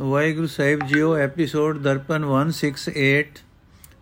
ਵਾਹਿਗੁਰੂ 0.00 0.46
ਸਾਹਿਬ 0.46 0.80
ਜੀਓ 0.86 1.16
ਐਪੀਸੋਡ 1.16 1.78
ਦਰਪਨ 1.78 2.24
168 2.24 3.42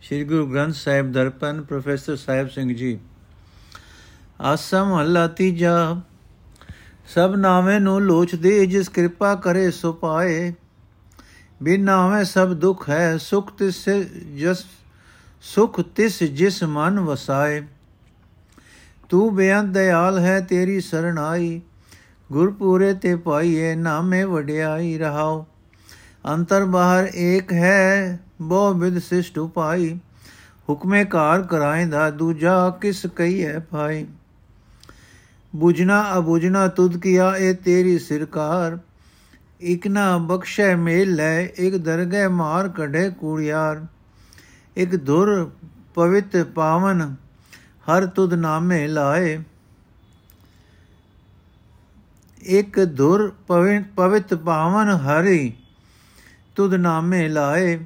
ਸ੍ਰੀ 0.02 0.24
ਗੁਰੂ 0.24 0.46
ਗ੍ਰੰਥ 0.46 0.74
ਸਾਹਿਬ 0.74 1.12
ਦਰਪਨ, 1.12 1.62
ਪ੍ਰੋਫੈਸਰ 1.62 2.16
ਸਾਹਿਬ 2.16 2.48
ਸਿੰਘ 2.48 2.74
ਜੀ। 2.74 2.98
ਆਸਮ 4.40 4.98
ਹੱਲਾ 5.00 5.26
ਤੀਜਾ, 5.26 6.00
ਸਭ 7.14 7.34
ਨਾਵੇਂ 7.36 7.80
ਨੂੰ 7.80 8.02
ਲੋਚਦੇ, 8.02 8.66
ਜਿਸ 8.66 8.88
ਕਿਰਪਾ 8.88 9.34
ਕਰੇ 9.34 9.70
ਸੋ 9.70 9.92
ਪਾਏ। 9.92 10.54
ਬਿਨ 11.62 11.84
ਨਾਵੇਂ 11.84 12.24
ਸਭ 12.24 12.52
ਦੁੱਖ 12.52 12.90
ਹੈ, 12.90 13.16
ਸੁਖ 13.16 13.52
ਤਿਸ 13.52 13.88
ਜਸ, 14.38 14.64
ਸੁਖ 15.42 15.80
ਤਿਸ 15.80 16.22
ਜਿਸ 16.22 16.64
ਮਨ 16.64 17.00
ਵਸਾਏ। 17.00 17.62
ਤੂੰ 19.08 19.36
ਬੇਅੰਤ 19.36 19.74
ਦਿਆਲ 19.74 20.18
ਹੈ, 20.18 20.40
ਤੇਰੀ 20.40 20.80
ਸਰਣ 20.80 21.18
ਆਈ। 21.18 21.60
ਗੁਰਪੂਰੇ 22.32 22.94
ਤੇ 22.94 23.16
ਪਾਈਏ, 23.16 23.74
ਨਾਮੇ 23.74 24.24
ਵਡਿਆਈ 24.24 24.98
ਰਹਾਓ। 24.98 25.46
ਅੰਤਰ 26.28 26.64
ਬਾਹਰ 26.64 27.10
ਏਕ 27.14 27.52
ਹੈ, 27.52 28.20
ਬਹੁ 28.40 28.74
ਵਿਦ 28.74 28.98
ਸਿਸ਼ਟ 28.98 29.38
ਉਪਾਈ। 29.38 29.98
ਹੁਕਮੇ 30.68 31.04
ਕਾਰ 31.04 31.42
ਕਰਾਇਂਦਾ 31.42 32.10
ਦੂਜਾ 32.10 32.70
ਕਿਸ 32.70 33.06
ਕਹੀਏ 33.06 33.58
ਭਾਈ? 33.58 34.06
ਬੁਝਣਾ 35.56 36.18
ਅਬੁਝਣਾ, 36.18 36.68
ਤੁਧ 36.68 36.96
ਕੀਆ 36.96 37.36
ਇਹ 37.36 37.54
ਤੇਰੀ 37.54 37.98
ਸਰਕਾਰ? 37.98 38.78
ਇਕ 39.60 39.86
ਨਾ 39.86 40.18
ਬਖਸ਼ੈ 40.18 40.76
ਮੇਲ 40.76 41.14
ਲੈ, 41.14 41.46
ਇਕ 41.46 41.76
ਦਰਗਹਿ 41.76 42.28
ਮਾਰ 42.28 42.68
ਕਢੇ 42.68 43.10
ਕੂੜਿਆਰ। 43.10 43.86
ਇਕ 44.76 45.06
ਧੁਰ 45.06 45.50
ਪਵਿੱਤ 45.94 46.36
ਪਾਵਨ, 46.36 47.14
ਹਰ 47.88 48.06
ਤੁਧ 48.06 48.34
ਨਾਮੇ 48.34 48.86
ਲਾਏ। 48.86 49.42
ਇਕ 52.42 52.96
ਧੁਰ 52.96 53.34
ਪਵਿੱਤ 53.96 54.34
ਪਾਵਨ 54.34 54.88
ਹਰੀ 54.88 55.54
ਤੁਧ 56.56 56.74
ਨਾਮੇ 56.74 57.28
ਲਾਏ, 57.28 57.78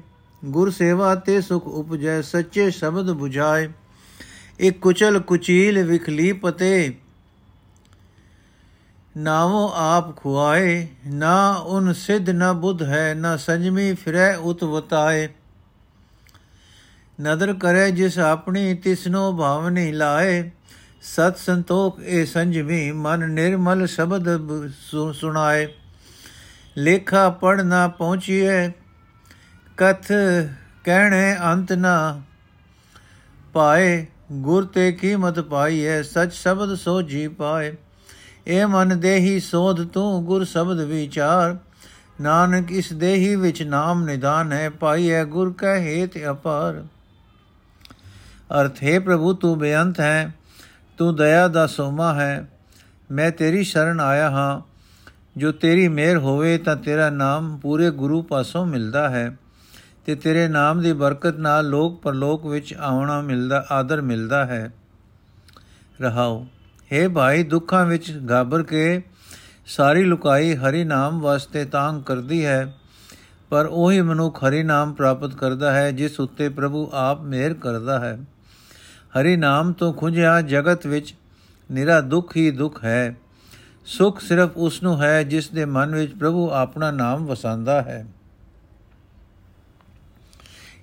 ਗੁਰ 0.45 0.69
ਸੇਵਾ 0.71 1.15
ਤੇ 1.15 1.41
ਸੁਖ 1.41 1.67
ਉਪਜੈ, 1.67 2.21
ਸੱਚੇ 2.21 2.71
ਸ਼ਬਦ 2.71 3.09
부ਝਾਏ 3.09 3.69
ਇਕ 4.59 4.79
ਕੁਚਲ 4.79 5.19
ਕੁਚੀਲ 5.19 5.83
ਵਿਖਲੀ 5.83 6.31
ਪਤੇ 6.31 6.95
ਨਾਵੋ 9.17 9.71
ਆਪ 9.75 10.17
ਖੁਆਏ। 10.17 10.87
ਨਾ 11.07 11.53
ਉਨ 11.53 11.93
ਸਿਧ 11.93 12.29
ਨ 12.29 12.53
ਬੁੱਧ 12.53 12.83
ਹੈ, 12.83 13.13
ਨਾ 13.13 13.37
ਸੰਜਮੀ 13.37 13.93
ਫਿਰੈ 13.93 14.35
ਉਤ 14.35 14.63
ਵਤਾਏ। 14.63 15.29
ਨਦਰ 17.21 17.53
ਕਰੇ 17.53 17.91
ਜਿਸ 17.91 18.19
ਆਪਣੀ, 18.19 18.73
ਤਿਸਨੋ 18.73 19.37
ਭਾਵਨੀ 19.37 19.91
ਲਾਏ। 19.91 20.51
ਸਤ 21.01 21.37
ਸੰਤੋਖ 21.37 21.99
ਇਹ 21.99 22.25
ਸੰਜਮੀ, 22.25 22.91
ਮਨ 22.91 23.29
ਨਿਰਮਲ 23.29 23.87
ਸ਼ਬਦ 23.87 24.23
ਸੁਣਾਏ। 25.13 25.67
ਲੇਖਾ 26.77 27.29
ਪੜ 27.29 27.61
ਨਾ 27.61 27.87
ਪਹੁੰਚੀਏ 27.87 28.71
ਕਥ 29.77 30.11
ਕਹਿਣੇ 30.83 31.37
ਅੰਤ 31.43 31.73
ਨਾ। 31.73 32.21
ਪਾਏ 33.53 34.05
ਗੁਰ 34.31 34.65
ਤੇ 34.65 34.91
ਕੀਮਤ 34.91 35.39
ਪਾਈਏ 35.39 36.03
ਸਚ 36.03 36.33
ਸ਼ਬਦ 36.33 36.75
ਸੋ 36.75 37.01
ਜੀ 37.01 37.27
ਪਾਏ। 37.27 37.75
ਇਹ 38.47 38.65
ਮਨ 38.65 38.99
ਦੇਹੀ 38.99 39.39
ਸੋਧ 39.39 39.87
ਤੂੰ, 39.87 40.25
ਗੁਰ 40.25 40.43
ਸ਼ਬਦ 40.43 40.79
ਵਿਚਾਰ। 40.79 41.57
ਨਾਨਕ 42.21 42.71
ਇਸ 42.71 42.93
ਦੇਹੀ 42.93 43.35
ਵਿੱਚ 43.35 43.63
ਨਾਮ 43.63 44.03
ਨਿਦਾਨ 44.03 44.53
ਹੈ 44.53 44.69
ਪਾਈਏ 44.69 45.25
ਗੁਰ 45.25 45.53
ਕੈ 45.53 45.75
ਹੇਤ 45.79 46.11
ਅਪਾਰ। 46.31 46.85
ਅਰਥ, 48.61 48.83
ਹੈ 48.83 48.99
ਪ੍ਰਭੂ, 48.99 49.33
ਤੂੰ 49.33 49.59
ਬੇਅੰਤ 49.59 49.99
ਹੈ, 49.99 50.33
ਤੂੰ 50.97 51.15
ਦਇਆ 51.15 51.47
ਦਾ 51.47 51.67
ਸੋਮਾ 51.67 52.13
ਹੈ। 52.13 52.47
ਮੈਂ 53.11 53.31
ਤੇਰੀ 53.31 53.63
ਸ਼ਰਨ 53.63 53.99
ਆਇਆ 53.99 54.29
ਹਾਂ। 54.29 54.76
ਜੋ 55.37 55.51
ਤੇਰੀ 55.51 55.87
ਮਿਹਰ 55.87 56.17
ਹੋਵੇ 56.17 56.57
ਤਾਂ 56.57 56.75
ਤੇਰਾ 56.75 57.09
ਨਾਮ 57.09 57.57
ਪੂਰੇ 57.57 57.89
ਗੁਰੂ 57.91 58.21
ਪਾਸੋਂ 58.21 58.65
ਮਿਲਦਾ 58.65 59.09
ਹੈ 59.09 59.37
ਤੇ 60.05 60.15
ਤੇਰੇ 60.15 60.47
ਨਾਮ 60.47 60.81
ਦੀ 60.81 60.93
ਬਰਕਤ 60.93 61.37
ਨਾਲ 61.37 61.67
ਲੋਕ 61.69 62.01
ਪਰਲੋਕ 62.01 62.45
ਵਿੱਚ 62.45 62.73
ਆਉਣਾ 62.73 63.21
ਮਿਲਦਾ, 63.21 63.65
ਆਦਰ 63.71 64.01
ਮਿਲਦਾ 64.01 64.45
ਹੈ। 64.45 64.71
ਰਹਾਓ 66.01 66.45
हे 66.91 67.11
ਭਾਈ, 67.11 67.43
ਦੁੱਖਾਂ 67.43 67.85
ਵਿੱਚ 67.85 68.19
ਘਾਬਰ 68.31 68.63
ਕੇ 68.63 69.01
ਸਾਰੀ 69.67 70.03
ਲੁਕਾਈ 70.03 70.55
ਹਰੀ 70.55 70.83
ਨਾਮ 70.83 71.19
ਵਾਸਤੇ 71.21 71.65
ਤਾਂਗ 71.65 72.01
ਕਰਦੀ 72.03 72.45
ਹੈ, 72.45 72.73
ਪਰ 73.49 73.65
ਉਹੀ 73.65 74.01
ਮਨੁੱਖ 74.01 74.43
ਹਰੀ 74.43 74.63
ਨਾਮ 74.63 74.93
ਪ੍ਰਾਪਤ 74.93 75.35
ਕਰਦਾ 75.35 75.71
ਹੈ, 75.71 75.91
ਜਿਸ 75.91 76.19
ਉੱਤੇ 76.19 76.49
ਪ੍ਰਭੂ 76.49 76.89
ਆਪ 76.93 77.21
ਮਿਹਰ 77.21 77.53
ਕਰਦਾ 77.53 77.99
ਹੈ। 77.99 78.17
ਹਰੀ 79.19 79.35
ਨਾਮ 79.35 79.73
ਤੋਂ 79.73 79.93
ਖੁੰਝਿਆ 79.93 80.41
ਜਗਤ 80.41 80.87
ਵਿੱਚ 80.87 81.15
ਨਿਰਾ 81.71 82.01
ਦੁੱਖ 82.01 82.35
ਹੀ 82.37 82.49
ਦੁੱਖ 82.51 82.83
ਹੈ। 82.83 83.15
ਸੁਖ 83.87 84.21
ਸਿਰਫ 84.21 84.49
ਉਸ 84.55 84.83
ਨੂੰ 84.83 85.01
ਹੈ 85.01 85.23
ਜਿਸ 85.23 85.49
ਦੇ 85.49 85.65
ਮਨ 85.65 85.95
ਵਿੱਚ 85.95 86.15
ਪ੍ਰਭੂ 86.15 86.49
ਆਪਣਾ 86.51 86.91
ਨਾਮ 86.91 87.25
ਵਸਾਉਂਦਾ 87.25 87.81
ਹੈ। 87.81 88.05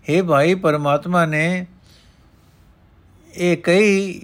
हे 0.08 0.24
ਭਾਈ 0.24 0.54
ਪਰਮਾਤਮਾ 0.54 1.26
ਨੇ 1.26 1.66
ਇਹ 3.34 3.56
ਕਈ 3.56 4.20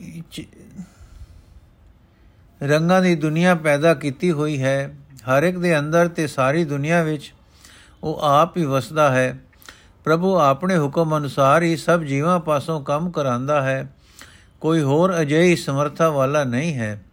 ਰੰਗਾਂ 2.62 3.02
ਦੀ 3.02 3.14
ਦੁਨੀਆ 3.14 3.54
ਪੈਦਾ 3.54 3.94
ਕੀਤੀ 3.94 4.32
ਹੋਈ 4.32 4.62
ਹੈ। 4.62 4.96
ਹਰ 5.14 5.42
ਇੱਕ 5.42 5.58
ਦੇ 5.58 5.78
ਅੰਦਰ 5.78 6.08
ਤੇ 6.08 6.26
ਸਾਰੀ 6.26 6.64
ਦੁਨੀਆ 6.64 7.02
ਵਿੱਚ 7.02 7.34
ਉਹ 8.02 8.20
ਆਪ 8.20 8.56
ਹੀ 8.56 8.64
ਵਸਦਾ 8.64 9.10
ਹੈ। 9.10 9.38
ਪ੍ਰਭੂ 10.04 10.38
ਆਪਣੇ 10.38 10.78
ਹੁਕਮ 10.78 11.16
ਅਨੁਸਾਰ 11.16 11.62
ਹੀ 11.62 11.76
ਸਭ 11.76 12.02
ਜੀਵਾਂ 12.02 12.40
ਪਾਸੋਂ 12.40 12.80
ਕੰਮ 12.80 13.10
ਕਰਾਂਦਾ 13.10 13.62
ਹੈ। 13.62 13.94
ਕੋਈ 14.60 14.82
ਹੋਰ 14.82 15.20
ਅਜਿਹੀ 15.20 15.56
ਸਮਰੱਥਾ 15.56 16.10
ਵਾਲਾ 16.10 16.44
ਨਹੀਂ 16.44 16.74
ਹੈ। 16.74 17.04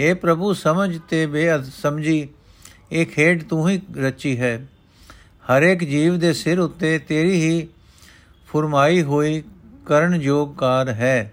हे 0.00 0.16
ਪ੍ਰਭੂ, 0.16 0.52
ਸਮਝ 0.52 0.98
ਤੇ 1.08 1.26
ਬੇਅਦ 1.26 1.64
ਸਮਝੀ। 1.64 2.28
ਇਹ 2.92 3.06
ਖੇਡ 3.06 3.42
ਤੂੰ 3.44 3.68
ਹੀ 3.68 3.82
ਰਚੀ 3.98 4.40
ਹੈ। 4.40 4.66
ਹਰ 5.22 5.62
ਇੱਕ 5.62 5.84
ਜੀਵ 5.84 6.18
ਦੇ 6.18 6.32
ਸਿਰ 6.32 6.60
ਉੱਤੇ 6.60 6.98
ਤੇਰੀ 6.98 7.42
ਹੀ 7.42 7.68
ਫਰਮਾਈ 8.52 9.02
ਹੋਈ 9.02 9.42
ਕਰਨ 9.86 10.14
ਯੋਗ 10.14 10.54
ਕਾਰ 10.56 10.88
ਹੈ। 10.88 11.32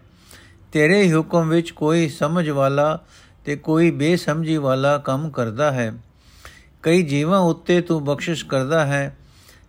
ਤੇਰੇ 0.74 1.04
ਹੀ 1.04 1.14
ਹੁਕਮ 1.14 1.50
ਵਿੱਚ 1.50 1.72
ਕੋਈ 1.72 2.10
ਸਮਝ 2.10 2.50
ਵਾਲਾ 2.50 3.00
ਤੇ 3.46 3.56
ਕੋਈ 3.56 3.92
ਬੇਸਮਝੀ 3.92 4.58
ਵਾਲਾ 4.58 4.98
ਕੰਮ 4.98 5.30
ਕਰਦਾ 5.30 5.72
ਹੈ। 5.72 5.94
ਕਈ 6.84 7.04
ਜੀਵਾਂ 7.04 7.40
ਉੱਤੇ 7.40 7.82
ਤੂੰ 7.82 8.06
ਬਖਸ਼ਿਸ਼ 8.06 8.46
ਕਰਦਾ 8.46 8.86
ਹੈ 8.86 9.18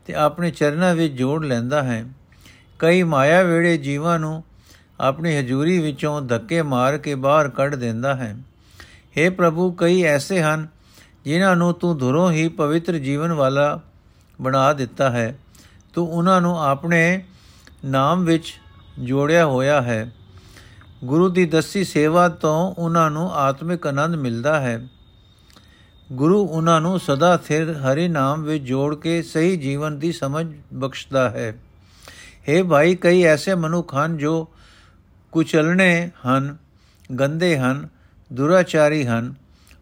ਤੇ 0.06 0.14
ਆਪਣੇ 0.14 0.50
ਚਰਨਾਂ 0.50 0.94
ਵਿੱਚ 0.94 1.14
ਜੋੜ 1.14 1.44
ਲੈਂਦਾ 1.44 1.82
ਹੈ। 1.82 2.04
ਕਈ 2.78 3.02
ਮਾਇਆ 3.02 3.42
ਵੇੜੇ 3.42 3.78
ਜੀਵਾਂ 3.78 4.18
ਨੂੰ 4.18 4.44
ਆਪਣੀ 5.00 5.36
ਹਜ਼ੂਰੀ 5.36 5.78
ਵਿੱਚੋਂ 5.78 6.22
ਧੱਕੇ 6.22 6.62
ਮਾਰ 6.62 6.98
ਕੇ 6.98 7.14
ਬਾਹਰ 7.14 7.48
ਕੱਢ 7.48 7.74
ਦਿੰਦਾ 7.74 8.16
ਹੈ। 8.16 8.36
हे 9.18 9.32
ਪ੍ਰਭੂ, 9.32 9.72
ਕਈ 9.72 10.02
ਐਸੇ 10.02 10.42
ਹਨ 10.42 10.68
ਜਿਨ੍ਹਾਂ 11.24 11.56
ਨੂੰ 11.56 11.74
ਤੂੰ 11.74 11.98
ਧੁਰੋਂ 11.98 12.32
ਹੀ 12.32 12.48
ਪਵਿੱਤਰ 12.48 12.98
ਜੀਵਨ 12.98 13.32
ਵਾਲਾ 13.32 13.80
ਬਣਾ 14.40 14.72
ਦਿੱਤਾ 14.72 15.10
ਹੈ। 15.10 15.38
ਤੂੰ 15.94 16.10
ਉਹਨਾਂ 16.10 16.40
ਨੂੰ 16.40 16.62
ਆਪਣੇ 16.64 17.24
ਨਾਮ 17.84 18.24
ਵਿੱਚ 18.24 18.60
ਜੋੜਿਆ 18.98 19.46
ਹੋਇਆ 19.46 19.82
ਹੈ। 19.82 20.12
ਗੁਰੂ 21.04 21.28
ਦੀ 21.28 21.44
ਦਸੀ 21.44 21.84
ਸੇਵਾ 21.84 22.28
ਤੋਂ 22.28 22.74
ਉਹਨਾਂ 22.78 23.10
ਨੂੰ 23.10 23.32
ਆਤਮਿਕ 23.32 23.86
ਆਨੰਦ 23.86 24.14
ਮਿਲਦਾ 24.14 24.60
ਹੈ। 24.60 24.88
ਗੁਰੂ 26.12 26.44
ਉਹਨਾਂ 26.44 26.80
ਨੂੰ 26.80 27.00
ਸਦਾ 27.00 27.38
ਸਿਰ 27.44 27.72
ਹਰੀ 27.72 28.08
ਨਾਮ 28.08 28.42
ਵਿੱਚ 28.42 28.64
ਜੋੜ 28.64 28.94
ਕੇ 28.94 29.22
ਸਹੀ 29.22 29.56
ਜੀਵਨ 29.56 29.98
ਦੀ 29.98 30.12
ਸਮਝ 30.12 30.54
ਬਖਸ਼ਦਾ 30.74 31.30
ਹੈ। 31.30 31.58
हे 32.48 32.66
ਭਾਈ, 32.66 32.94
ਕਈ 32.94 33.22
ਐਸੇ 33.22 33.54
ਮਨੁੱਖ 33.54 33.94
ਹਨ 33.94 34.16
ਜੋ 34.16 34.48
ਕੁਚਲਣੇ 35.32 36.10
ਹਨ, 36.26 36.56
ਗੰਦੇ 37.20 37.58
ਹਨ 37.58 37.88
ਦੁਰਾਚਾਰੀ 38.32 39.06
ਹਨ। 39.06 39.34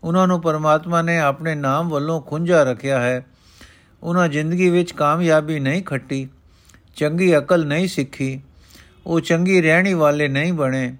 ਉਹਨਾਂ 0.04 0.28
ਨੂੰ 0.28 0.42
ਪਰਮਾਤਮਾ 0.42 1.02
ਨੇ 1.02 1.18
ਆਪਣੇ 1.18 1.54
ਨਾਮ 1.54 1.88
ਵੱਲੋਂ 1.88 2.20
ਖੁੰਝਾ 2.20 2.62
ਰੱਖਿਆ 2.62 3.00
ਹੈ। 3.00 3.26
ਉਹਨਾਂ 4.02 4.28
ਜ਼ਿੰਦਗੀ 4.28 4.70
ਵਿੱਚ 4.70 4.92
ਕਾਮਯਾਬੀ 4.92 5.60
ਨਹੀਂ 5.60 5.82
ਖੱਟੀ, 5.82 6.28
ਚੰਗੀ 6.96 7.38
ਅਕਲ 7.38 7.66
ਨਹੀਂ 7.66 7.88
ਸਿੱਖੀ, 7.88 8.40
ਉਹ 9.06 9.20
ਚੰਗੀ 9.20 9.62
ਰਹਿਣੀ 9.62 9.94
ਵਾਲੇ 9.94 10.28
ਨਹੀਂ 10.28 10.52
ਬਣੇ। 10.52 10.96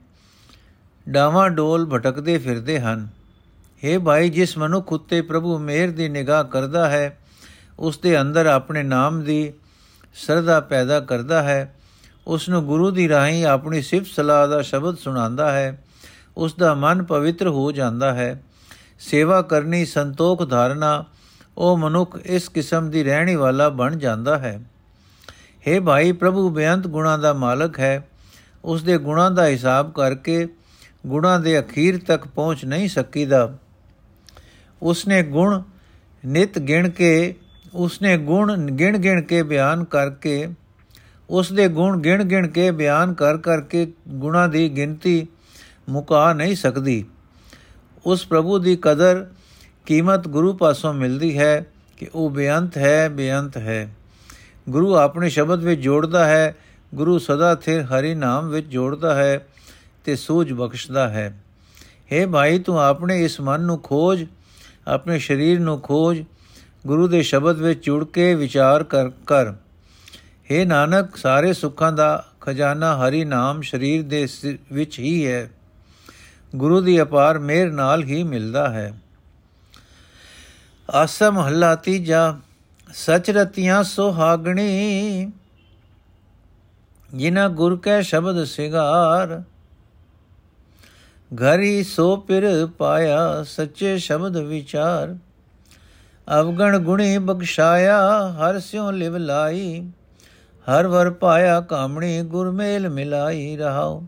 ਡਾਵਾਂ 1.08 1.50
ਡੋਲ 1.50 1.86
ਭਟਕਦੇ 1.86 2.38
ਫਿਰਦੇ 2.38 2.80
ਹਨ। 2.80 3.08
हे 3.84 4.00
ਭਾਈ, 4.00 4.30
ਜਿਸ 4.30 4.58
ਮਨੁੱਖ 4.58 4.92
ਉਤੇ 4.92 5.22
ਪ੍ਰਭੂ 5.22 5.58
ਮਿਹਰ 5.58 5.90
ਦੀ 5.90 6.08
ਨਿਗਾਹ 6.08 6.44
ਕਰਦਾ 6.44 6.90
ਹੈ, 6.90 7.18
ਉਸ 7.78 7.98
ਦੇ 7.98 8.20
ਅੰਦਰ 8.20 8.46
ਆਪਣੇ 8.46 8.82
ਨਾਮ 8.82 9.22
ਦੀ 9.22 9.52
ਸਰਦਾ 10.14 10.60
ਪੈਦਾ 10.60 11.00
ਕਰਦਾ 11.00 11.42
ਹੈ। 11.42 11.74
ਉਸ 12.26 12.48
ਨੂੰ 12.48 12.64
ਗੁਰੂ 12.64 12.90
ਦੀ 12.90 13.08
ਰਾਹੀਂ 13.08 13.46
ਆਪਣੀ 13.46 13.82
ਸਿਫਤ 13.82 14.06
ਸਲਾਹ 14.06 14.48
ਦਾ 14.48 14.62
ਸ਼ਬਦ 14.62 14.96
ਸੁਣਾਉਂਦਾ 14.96 15.52
ਹੈ। 15.52 15.84
ਉਸ 16.36 16.54
ਦਾ 16.54 16.74
ਮਨ 16.74 17.02
ਪਵਿੱਤਰ 17.02 17.48
ਹੋ 17.48 17.72
ਜਾਂਦਾ 17.72 18.14
ਹੈ। 18.14 18.42
ਸੇਵਾ 18.98 19.42
ਕਰਨੀ 19.42 19.84
ਸੰਤੋਖ 19.84 20.48
ਧਾਰਨਾ, 20.48 21.04
ਉਹ 21.58 21.78
ਮਨੁੱਖ 21.78 22.18
ਇਸ 22.24 22.48
ਕਿਸਮ 22.48 22.90
ਦੀ 22.90 23.04
ਰਹਿਣੀ 23.04 23.34
ਵਾਲਾ 23.34 23.68
ਬਣ 23.68 23.96
ਜਾਂਦਾ 23.96 24.38
ਹੈ। 24.38 24.60
हे 25.68 25.82
ਭਾਈ 25.82 26.12
ਪ੍ਰਭੂ, 26.12 26.50
ਬੇਅੰਤ 26.50 26.86
ਗੁਣਾ 26.86 27.16
ਦਾ 27.16 27.32
ਮਾਲਕ 27.32 27.80
ਹੈ। 27.80 28.08
ਉਸ 28.64 28.82
ਦੇ 28.82 28.98
ਗੁਣਾ 28.98 29.30
ਦਾ 29.30 29.46
ਹਿਸਾਬ 29.46 29.92
ਕਰਕੇ 29.92 30.48
ਗੁਣਾ 31.06 31.38
ਦੇ 31.38 31.60
ਅਖੀਰ 31.60 31.98
ਤੱਕ 31.98 32.26
ਪਹੁੰਚ 32.26 32.64
ਨਹੀਂ 32.64 32.88
ਸਕੀਦਾ। 32.88 33.58
ਉਸਨੇ 34.82 35.22
ਗੁਣ 35.22 35.62
ਨਿਤ 36.26 36.58
ਗਿਣ 36.58 36.90
ਕੇ, 36.90 37.34
ਉਸਨੇ 37.74 38.18
ਗੁਣ 38.18 38.70
ਗਿਣ 38.70 38.98
ਗਿਣ 38.98 39.22
ਕੇ 39.22 39.42
ਬਿਆਨ 39.42 39.84
ਕਰਕੇ 39.84 40.48
ਉਸ 41.30 41.52
ਦੇ 41.52 41.68
ਗੁਣ 41.68 42.00
ਗਿਣ 42.00 42.24
ਗਿਣ 42.24 42.48
ਕੇ 42.48 42.70
ਬਿਆਨ 42.70 43.14
ਕਰ 43.14 43.36
ਕਰਕੇ 43.36 43.92
ਗੁਣਾ 44.08 44.46
ਦੀ 44.46 44.68
ਗਿਣਤੀ 44.68 45.28
ਮੁਕਾ 45.88 46.32
ਨਹੀਂ 46.32 46.56
ਸਕਦੀ। 46.56 47.04
ਉਸ 48.06 48.26
ਪ੍ਰਭੂ 48.26 48.58
ਦੀ 48.58 48.78
ਕਦਰ 48.82 49.26
ਕੀਮਤ 49.86 50.28
ਗੁਰੂ 50.28 50.52
ਪਾਸੋਂ 50.52 50.94
ਮਿਲਦੀ 50.94 51.38
ਹੈ 51.38 51.66
ਕਿ 51.96 52.08
ਉਹ 52.14 52.30
ਬੇਅੰਤ 52.30 52.78
ਹੈ 52.78 53.08
ਬੇਅੰਤ 53.08 53.56
ਹੈ। 53.56 53.94
ਗੁਰੂ 54.68 54.96
ਆਪਣੇ 54.96 55.28
ਸ਼ਬਦ 55.28 55.64
ਵਿੱਚ 55.64 55.80
ਜੋੜਦਾ 55.80 56.24
ਹੈ, 56.24 56.56
ਗੁਰੂ 56.94 57.18
ਸਦਾ 57.18 57.54
ਥਿਰ 57.54 57.82
ਹਰੀ 57.82 58.14
ਨਾਮ 58.14 58.48
ਵਿੱਚ 58.48 58.66
ਜੋੜਦਾ 58.66 59.14
ਹੈ 59.14 59.46
ਤੇ 60.04 60.16
ਸੂਝ 60.16 60.52
ਬਖਸ਼ਦਾ 60.52 61.08
ਹੈ। 61.08 61.42
हे 61.82 62.30
ਭਾਈ, 62.30 62.58
ਤੂੰ 62.58 62.80
ਆਪਣੇ 62.80 63.24
ਇਸ 63.24 63.40
ਮਨ 63.40 63.60
ਨੂੰ 63.60 63.78
ਖੋਜ, 63.78 64.26
ਆਪਣੇ 64.88 65.18
ਸਰੀਰ 65.18 65.60
ਨੂੰ 65.60 65.80
ਖੋਜ, 65.80 66.24
ਗੁਰੂ 66.86 67.08
ਦੇ 67.08 67.22
ਸ਼ਬਦ 67.22 67.56
ਵਿੱਚ 67.56 67.84
ਜੁੜ 67.84 68.04
ਕੇ 68.04 68.34
ਵਿਚਾਰ 68.34 68.84
ਕਰ 68.84 69.08
ਕਰ। 69.08 69.52
हे 70.50 70.66
ਨਾਨਕ, 70.66 71.16
ਸਾਰੇ 71.16 71.52
ਸੁੱਖਾਂ 71.52 71.92
ਦਾ 71.92 72.26
ਖਜ਼ਾਨਾ 72.40 72.96
ਹਰੀ 72.96 73.24
ਨਾਮ 73.24 73.62
ਸਰੀਰ 73.62 74.02
ਦੇ 74.02 74.28
ਵਿੱਚ 74.72 74.98
ਹੀ 74.98 75.26
ਹੈ। 75.26 75.50
ਗੁਰੂ 76.56 76.80
ਦੀ 76.80 77.02
ਅਪਾਰ 77.02 77.38
ਮਿਹਰ 77.38 77.70
ਨਾਲ 77.70 78.02
ਹੀ 78.02 78.22
ਮਿਲਦਾ 78.22 78.68
ਹੈ। 78.68 79.00
ਆਸਾ 80.90 81.30
ਮਹੱਲਾ 81.30 81.74
ਤੀਜਾ, 81.74 82.38
ਸਚ 82.94 83.30
ਰਤੀਆਂ 83.30 83.82
ਸੁਹਾਗਣੀ। 83.82 85.32
ਜਿਨਾ 87.14 87.48
ਗੁਰ 87.48 87.76
ਕੈ 87.76 88.00
ਸ਼ਬਦ 88.02 88.44
ਸਿਗਾਰ, 88.44 89.42
ਘਰੀ 91.34 91.82
ਸੋ 91.82 92.16
ਪਿਰ 92.16 92.66
ਪਾਇਆ 92.66 93.42
ਸੱਚੇ 93.42 93.98
ਸ਼ਬਦ 93.98 94.36
ਵਿਚਾਰ। 94.36 95.16
ਅਵਗਣ 96.40 96.78
ਗੁਣੀ 96.78 97.18
ਬਖਸ਼ਾਇਆ, 97.18 98.28
ਹਰ 98.28 98.60
ਸਿਉ 98.60 98.90
ਲਿਵ 98.90 99.16
ਲਾਈ। 99.16 99.90
ਹਰ 100.66 100.86
ਵਰ 100.86 101.10
ਪਾਇਆ 101.10 101.60
ਕਾਮਣੀ 101.60 102.22
ਗੁਰਮੇਲ 102.22 102.88
ਮਿਲਾਈ 102.88 103.56
ਰਹਾਓ 103.56 104.04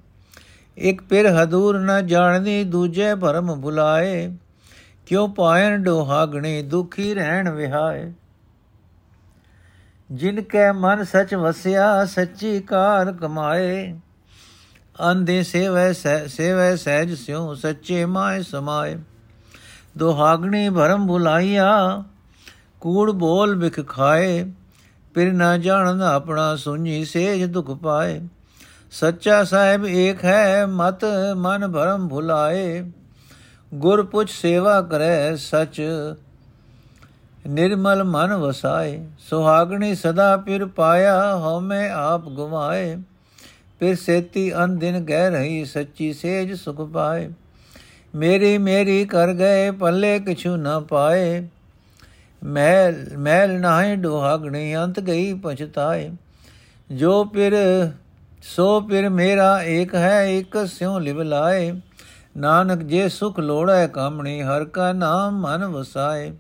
ਇਕ 0.80 1.02
ਪਿਰ 1.02 1.26
ਹਦੂਰ 1.26 1.80
ਨ 1.80 2.06
ਜਾਣਦੀ, 2.06 2.64
ਦੂਜੇ 2.64 3.14
ਭਰਮ 3.14 3.60
ਭੁਲਾਏ। 3.60 4.36
ਕਿਉ 5.06 5.28
ਪਾਇਨ 5.28 5.82
ਡੋਹਾਗਣੀ 5.82 6.62
ਦੁਖੀ 6.62 7.14
ਰਹਿਣ 7.14 7.50
ਵਿਹਾਏ। 7.50 8.12
ਜਿਨ 10.12 10.42
ਕੈ 10.42 10.72
ਮਨ 10.72 11.04
ਸਚ 11.04 11.34
ਵਸਿਆ, 11.34 12.04
ਸੱਚੀ 12.04 12.60
ਕਾਰ 12.60 13.12
ਕਮਾਏ। 13.12 13.98
ਅੰਦੇ 15.10 15.42
ਸੇਵੈ 15.42 15.92
ਸੇਵੈ 16.26 16.76
ਸਹਿਜ 16.76 17.14
ਸਿਉ, 17.14 17.54
ਸੱਚੇ 17.54 18.04
ਮਾਇ 18.04 18.42
ਸਮਾਏ। 18.42 18.98
ਦੁਹਾਗਣੀ 19.98 20.70
ਭਰਮ 20.70 21.06
ਭੁਲਾਈਆ, 21.06 22.04
ਕੂੜ 22.80 23.10
ਬੋਲ 23.10 23.54
ਵਿਖ 23.56 23.88
ਖਾਏ। 23.88 24.52
ਪਿਰ 25.14 25.32
ਨਾ 25.32 25.58
ਜਾਣਨ 25.58 26.02
ਆਪਣਾ 26.02 26.56
ਸੁਣੀ 26.56 27.04
ਸੇਜ 27.04 27.44
ਦੁਖ 27.44 27.70
ਪਾਏ। 27.70 28.20
ਸੱਚਾ 28.92 29.42
ਸਾਹਿਬ 29.44 29.84
ਏਕ 29.86 30.24
ਹੈ 30.24 30.66
ਮਤ 30.66 31.04
ਮਨ 31.36 31.66
ਭਰਮ 31.68 32.08
ਭੁਲਾਏ 32.08 32.82
ਗੁਰ 33.72 34.02
ਪੁੱਛ 34.04 34.30
ਸੇਵਾ 34.30 34.80
ਕਰੈ 34.82 35.34
ਸਚ 35.36 35.80
ਨਿਰਮਲ 37.48 38.02
ਮਨ 38.04 38.32
ਵਸਾਏ 38.34 38.98
ਸੁਹਾਗਣੀ 39.20 39.94
ਸਦਾ 39.94 40.36
ਪਿਰ 40.36 40.64
ਪਾਇਆ 40.66 41.36
ਹਉਮੈ 41.36 41.88
ਆਪ 41.90 42.28
ਗਵਾਏ 42.28 42.96
ਫਿਰ 43.80 43.94
ਸੇਤੀ 43.96 44.50
ਅਨ 44.54 44.78
ਦਿਨ 44.78 44.98
ਗਹਿ 45.00 45.30
ਰਹੀ 45.30 45.64
ਸੱਚੀ 45.64 46.12
ਸੇਜ 46.12 46.52
ਸੁਖ 46.54 46.80
ਪਾਏ 46.92 47.28
ਮੇਰੀ 48.14 48.56
ਮੇਰੀ 48.58 49.04
ਕਰ 49.04 49.32
ਗਏ 49.34 49.70
ਪੱਲੇ 49.70 50.18
ਕਿਛੂ 50.18 50.56
ਨਾ 50.56 50.78
ਪਾਏ 50.80 51.40
ਮੈਲ 52.42 53.04
ਮੈਲ 53.18 53.58
ਨਾਹੀ 53.60 53.96
ਡੋਹਾਗਣੀ 53.96 54.74
ਅੰਤ 54.76 55.00
ਗਈ 55.00 55.32
ਪਛਤਾਏ 55.34 56.10
ਜੋ 56.90 57.24
ਪਿਰ 57.24 57.54
ਸੋ 58.42 58.80
ਪਿਰ 58.80 59.08
ਮੇਰਾ 59.08 59.62
ਏਕ 59.62 59.94
ਹੈ 59.94 60.24
ਇਕ 60.24 60.68
ਸਿਉ 60.68 60.98
ਲਿਵ 60.98 61.22
ਲਾਏ। 61.22 61.80
ਨਾਨਕ 62.36 62.82
ਜੇ 62.82 63.08
ਸੁਖ 63.08 63.40
ਲੋੜੈ 63.40 63.86
ਕਾਮਣੀ, 63.86 64.42
ਹਰ 64.42 64.64
ਕਾ 64.64 64.92
ਨਾਮ 64.92 65.40
ਮਨ 65.40 65.64
ਵਸਾਏ। 65.64 66.36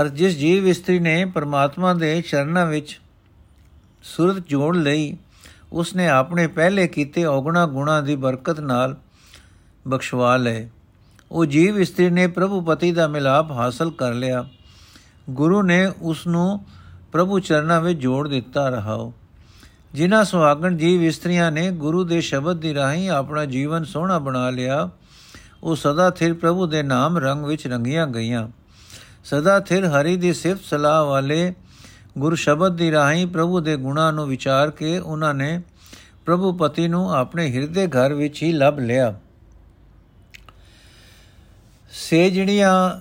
ਅਰ 0.00 0.08
ਜਿਸ 0.08 0.36
ਜੀਵ 0.36 0.68
ਇਸਤਰੀ 0.68 0.98
ਨੇ 0.98 1.24
ਪਰਮਾਤਮਾ 1.24 1.94
ਦੇ 1.94 2.22
ਚਰਨਾਂ 2.22 2.66
ਵਿੱਚ 2.66 3.00
ਸੁਰਤ 4.02 4.48
ਜੋੜ 4.48 4.76
ਲਈ, 4.76 5.16
ਉਸਨੇ 5.72 6.08
ਆਪਣੇ 6.08 6.46
ਪਹਿਲੇ 6.46 6.88
ਕੀਤੇ 6.88 7.24
ਔਗਣਾ 7.24 7.66
ਗੁਣਾ 7.66 8.00
ਦੀ 8.00 8.16
ਬਰਕਤ 8.16 8.60
ਨਾਲ 8.60 8.96
ਬਖਸ਼ਵਾ 9.88 10.36
ਲਏ। 10.36 10.68
ਉਹ 11.32 11.46
ਜੀਵ 11.46 11.78
ਇਸਤਰੀ 11.78 12.10
ਨੇ 12.10 12.26
ਪ੍ਰਭੂ 12.26 12.60
ਪਤੀ 12.60 12.92
ਦਾ 12.92 13.06
ਮਿਲਾਪ 13.06 13.50
ਹਾਸਲ 13.50 13.90
ਕਰ 13.90 14.12
ਲਿਆ। 14.12 14.48
ਗੁਰੂ 15.30 15.62
ਨੇ 15.62 15.86
ਉਸ 15.86 16.26
ਨੂੰ 16.26 16.64
ਪ੍ਰਭੂ 17.12 17.38
ਚਰਨਾਂ 17.38 17.80
ਵਿੱਚ 17.80 18.00
ਜੋੜ 18.00 18.28
ਦਿੱਤਾ 18.28 18.68
ਰਹਾਓ। 18.68 19.12
ਜਿਨ੍ਹਾਂ 19.94 20.24
ਸੁਹਾਗਣ 20.24 20.76
ਜੀਵ 20.76 21.02
ਇਸਤਰੀਆਂ 21.02 21.52
ਨੇ 21.52 21.70
ਗੁਰੂ 21.70 22.04
ਦੇ 22.04 22.20
ਸ਼ਬਦ 22.20 22.56
ਦੀ 22.56 22.74
ਰਾਹੀਂ 22.74 23.10
ਆਪਣਾ 23.10 23.44
ਜੀਵਨ 23.44 23.84
ਸੋਹਣਾ 23.84 24.18
ਬਣਾ 24.18 24.50
ਲਿਆ, 24.50 24.90
ਉਹ 25.62 25.76
ਸਦਾ 25.76 26.10
ਥਿਰ 26.10 26.34
ਪ੍ਰਭੂ 26.34 26.66
ਦੇ 26.66 26.82
ਨਾਮ 26.82 27.18
ਰੰਗ 27.18 27.44
ਵਿੱਚ 27.44 27.66
ਰੰਗੀਆਂ 27.66 28.06
ਗਈਆਂ। 28.06 28.48
ਸਦਾ 29.24 29.60
ਥਿਰ 29.60 29.84
ਹਰੀ 29.84 30.16
ਦੀ 30.16 30.32
ਸਿਫਤ 30.32 30.64
ਸਲਾਹ 30.64 31.04
ਵਾਲੇ 31.04 31.54
ਗੁਰ 32.18 32.34
ਸ਼ਬਦ 32.34 32.76
ਦੀ 32.76 32.92
ਰਾਹੀਂ 32.92 33.26
ਪ੍ਰਭੂ 33.26 33.60
ਦੇ 33.60 33.76
ਗੁਣਾਂ 33.76 34.12
ਨੂੰ 34.12 34.26
ਵਿਚਾਰ 34.26 34.70
ਕੇ 34.70 34.98
ਉਹਨਾਂ 34.98 35.34
ਨੇ 35.34 35.62
ਪ੍ਰਭੂ 36.26 36.52
ਪਤੀ 36.52 36.88
ਨੂੰ 36.88 37.14
ਆਪਣੇ 37.14 37.52
ਹਿਰਦੇ 37.52 37.86
ਘਰ 37.86 38.14
ਵਿੱਚ 38.14 38.42
ਹੀ 38.42 38.52
ਲੱਭ 38.52 38.78
ਲਿਆ। 38.78 39.14
ਸੇ 41.90 42.30
ਜਿਹੜੀਆਂ 42.30 43.00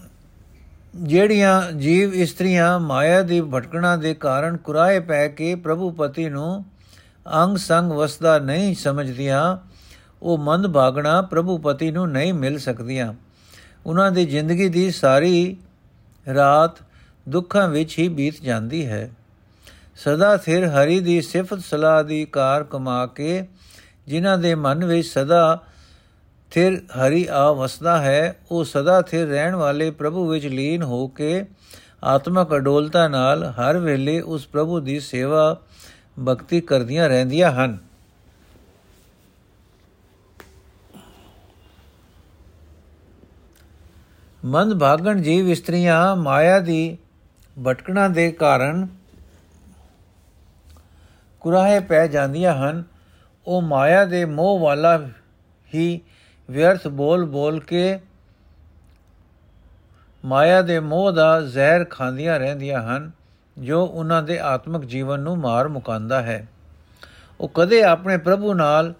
ਜਿਹੜੀਆਂ 0.95 1.72
ਜੀਵ 1.72 2.13
ਇਸਤਰੀਆਂ 2.13 2.80
ਮਾਇਆ 2.80 3.22
ਦੀ 3.22 3.42
ਭਟਕਣਾ 3.42 3.98
ਦੇ 3.98 4.13
ਕਾਰਨ 4.13 4.57
ਕੁਰਾਏ 4.57 5.00
ਪੈ 5.00 5.28
ਕੇ 5.28 5.56
ਪ੍ਰਭੂ 5.56 5.92
ਪਤੀ 5.92 6.30
ਨੂੰ 6.30 6.66
ਅੰਗ 7.33 7.57
ਸੰਗ 7.57 7.91
ਵਸਦਾ 7.91 8.39
ਨਹੀਂ 8.39 8.75
ਸਮਝਦੀਆਂ, 8.75 9.57
ਉਹ 10.21 10.38
ਮੰਦ 10.38 10.68
ਭਾਗਣਾ 10.68 11.21
ਪ੍ਰਭੂ 11.21 11.57
ਪਤੀ 11.57 11.91
ਨੂੰ 11.91 12.12
ਨਹੀਂ 12.12 12.33
ਮਿਲ 12.33 12.59
ਸਕਦੀਆਂ। 12.59 13.13
ਉਹਨਾਂ 13.85 14.12
ਦੀ 14.12 14.25
ਜ਼ਿੰਦਗੀ 14.25 14.69
ਦੀ 14.69 14.91
ਸਾਰੀ 14.91 15.57
ਰਾਤ 16.35 16.71
ਦੁੱਖਾਂ 17.29 17.68
ਵਿੱਚ 17.68 18.00
ਹੀ 18.00 18.09
ਬੀਤ 18.09 18.41
ਜਾਂਦੀ 18.41 18.85
ਹੈ। 18.85 19.12
ਸਦਾ 19.95 20.38
ਸਿਰ 20.38 20.65
ਹਰੀ 20.65 21.00
ਦੀ 21.00 21.21
ਸਿਫਤ 21.21 21.59
ਸਲਾਹ 21.59 22.03
ਦੀ 22.03 22.25
ਕਾਰ 22.25 22.63
ਕਮਾ 22.63 23.06
ਕੇ 23.06 23.47
ਜਿਨ੍ਹਾਂ 24.07 24.38
ਦੇ 24.38 24.56
ਮਨ 24.56 24.85
ਵਿੱਚ 24.85 25.07
ਸਦਾ 25.07 25.63
ਥਿਰ 26.51 26.73
ਹਰੀ 26.75 27.27
ਆ 27.31 27.51
ਵਸਦਾ 27.51 28.01
ਹੈ, 28.01 28.35
ਉਹ 28.51 28.63
ਸਦਾ 28.63 29.01
ਥਿਰ 29.01 29.27
ਰਹਿਣ 29.27 29.56
ਵਾਲੇ 29.56 29.91
ਪ੍ਰਭੂ 29.91 30.27
ਵਿੱਚ 30.27 30.45
ਲੀਨ 30.45 30.83
ਹੋ 30.83 31.07
ਕੇ 31.07 31.45
ਆਤਮਕ 32.03 32.56
ਅਡੋਲਤਾ 32.56 33.07
ਨਾਲ 33.07 33.44
ਹਰ 33.44 33.77
ਵੇਲੇ 33.77 34.19
ਉਸ 34.21 34.47
ਪ੍ਰਭੂ 34.47 34.80
ਦੀ 34.80 35.00
ਸੇਵਾ 35.00 35.62
ਭਗਤੀ 36.25 36.62
ਕਰਦੀਆਂ 36.62 37.10
ਰਹਿੰਦੀਆਂ 37.10 37.52
ਹਨ। 37.52 37.78
ਮਨ 44.46 44.78
ਭਾਗਣ 44.80 45.22
ਜੀਵ 45.22 45.50
ਇਸਤਰੀਆਂ 45.50 46.16
ਮਾਇਆ 46.16 46.60
ਦੀ 46.60 46.98
ਭਟਕਣਾ 47.68 48.08
ਦੇ 48.08 48.31
ਕਾਰਨ 48.31 48.88
ਕੁਰਾਹੇ 51.40 51.80
ਪੈ 51.80 52.07
ਜਾਂਦੀਆਂ 52.07 52.56
ਹਨ। 52.56 52.83
ਉਹ 53.47 53.62
ਮਾਇਆ 53.62 54.06
ਦੇ 54.06 54.26
ਮੋਹ 54.26 54.59
ਵਾਲਾ 54.59 55.09
ਹੀ 55.76 56.02
ਵਿਅਰਥ 56.50 56.88
ਬੋਲ 56.88 57.26
ਬੋਲ 57.26 57.59
ਕੇ 57.59 58.00
ਮਾਇਆ 60.26 60.62
ਦੇ 60.62 60.80
ਮੋਹ 60.80 61.12
ਦਾ 61.12 61.42
ਜ਼ਹਿਰ 61.42 61.86
ਖਾਂਦੀਆਂ 61.86 62.40
ਰਹਿੰਦੀਆਂ 62.40 62.81
ਹਨ। 62.81 63.12
ਜੋ 63.57 63.85
ਉਹਨਾਂ 63.85 64.23
ਦੇ 64.23 64.40
ਆਤਮਿਕ 64.40 64.85
ਜੀਵਨ 64.85 65.19
ਨੂੰ 65.19 65.37
ਮਾਰ 65.37 65.68
ਮੁਕਾਂਦਾ 65.68 66.21
ਹੈ। 66.21 66.47
ਉਹ 67.40 67.52
ਕਦੇ 67.54 67.83
ਆਪਣੇ 67.83 68.18
ਪ੍ਰਭੂ 68.18 68.54
ਨਾਲ 68.54 68.94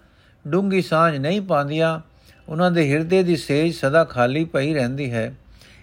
ਡੂੰਗੀ 0.48 0.82
ਸਾਂਝ 0.82 1.16
ਨਹੀਂ 1.16 1.40
ਪਾਉਂਦੀਆਂ। 1.40 2.00
ਉਹਨਾਂ 2.48 2.70
ਦੇ 2.70 2.92
ਹਿਰਦੇ 2.92 3.22
ਦੀ 3.22 3.36
ਸੇਜ 3.36 3.74
ਸਦਾ 3.74 4.04
ਖਾਲੀ 4.04 4.44
ਪਈ 4.44 4.74
ਰਹਿੰਦੀ 4.74 5.12
ਹੈ। 5.12 5.34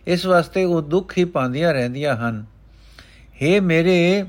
ਇਸ 0.07 0.25
ਵਾਸਤੇ 0.25 0.63
ਉਹ 0.63 0.81
ਦੁੱਖ 0.81 1.17
ਹੀ 1.17 1.25
ਪਾਉਂਦੀਆਂ 1.25 1.73
ਰਹਿੰਦੀਆਂ 1.73 2.15
ਹਨ। 2.15 2.45
हे 3.43 3.63
ਮੇਰੇ 3.63 4.25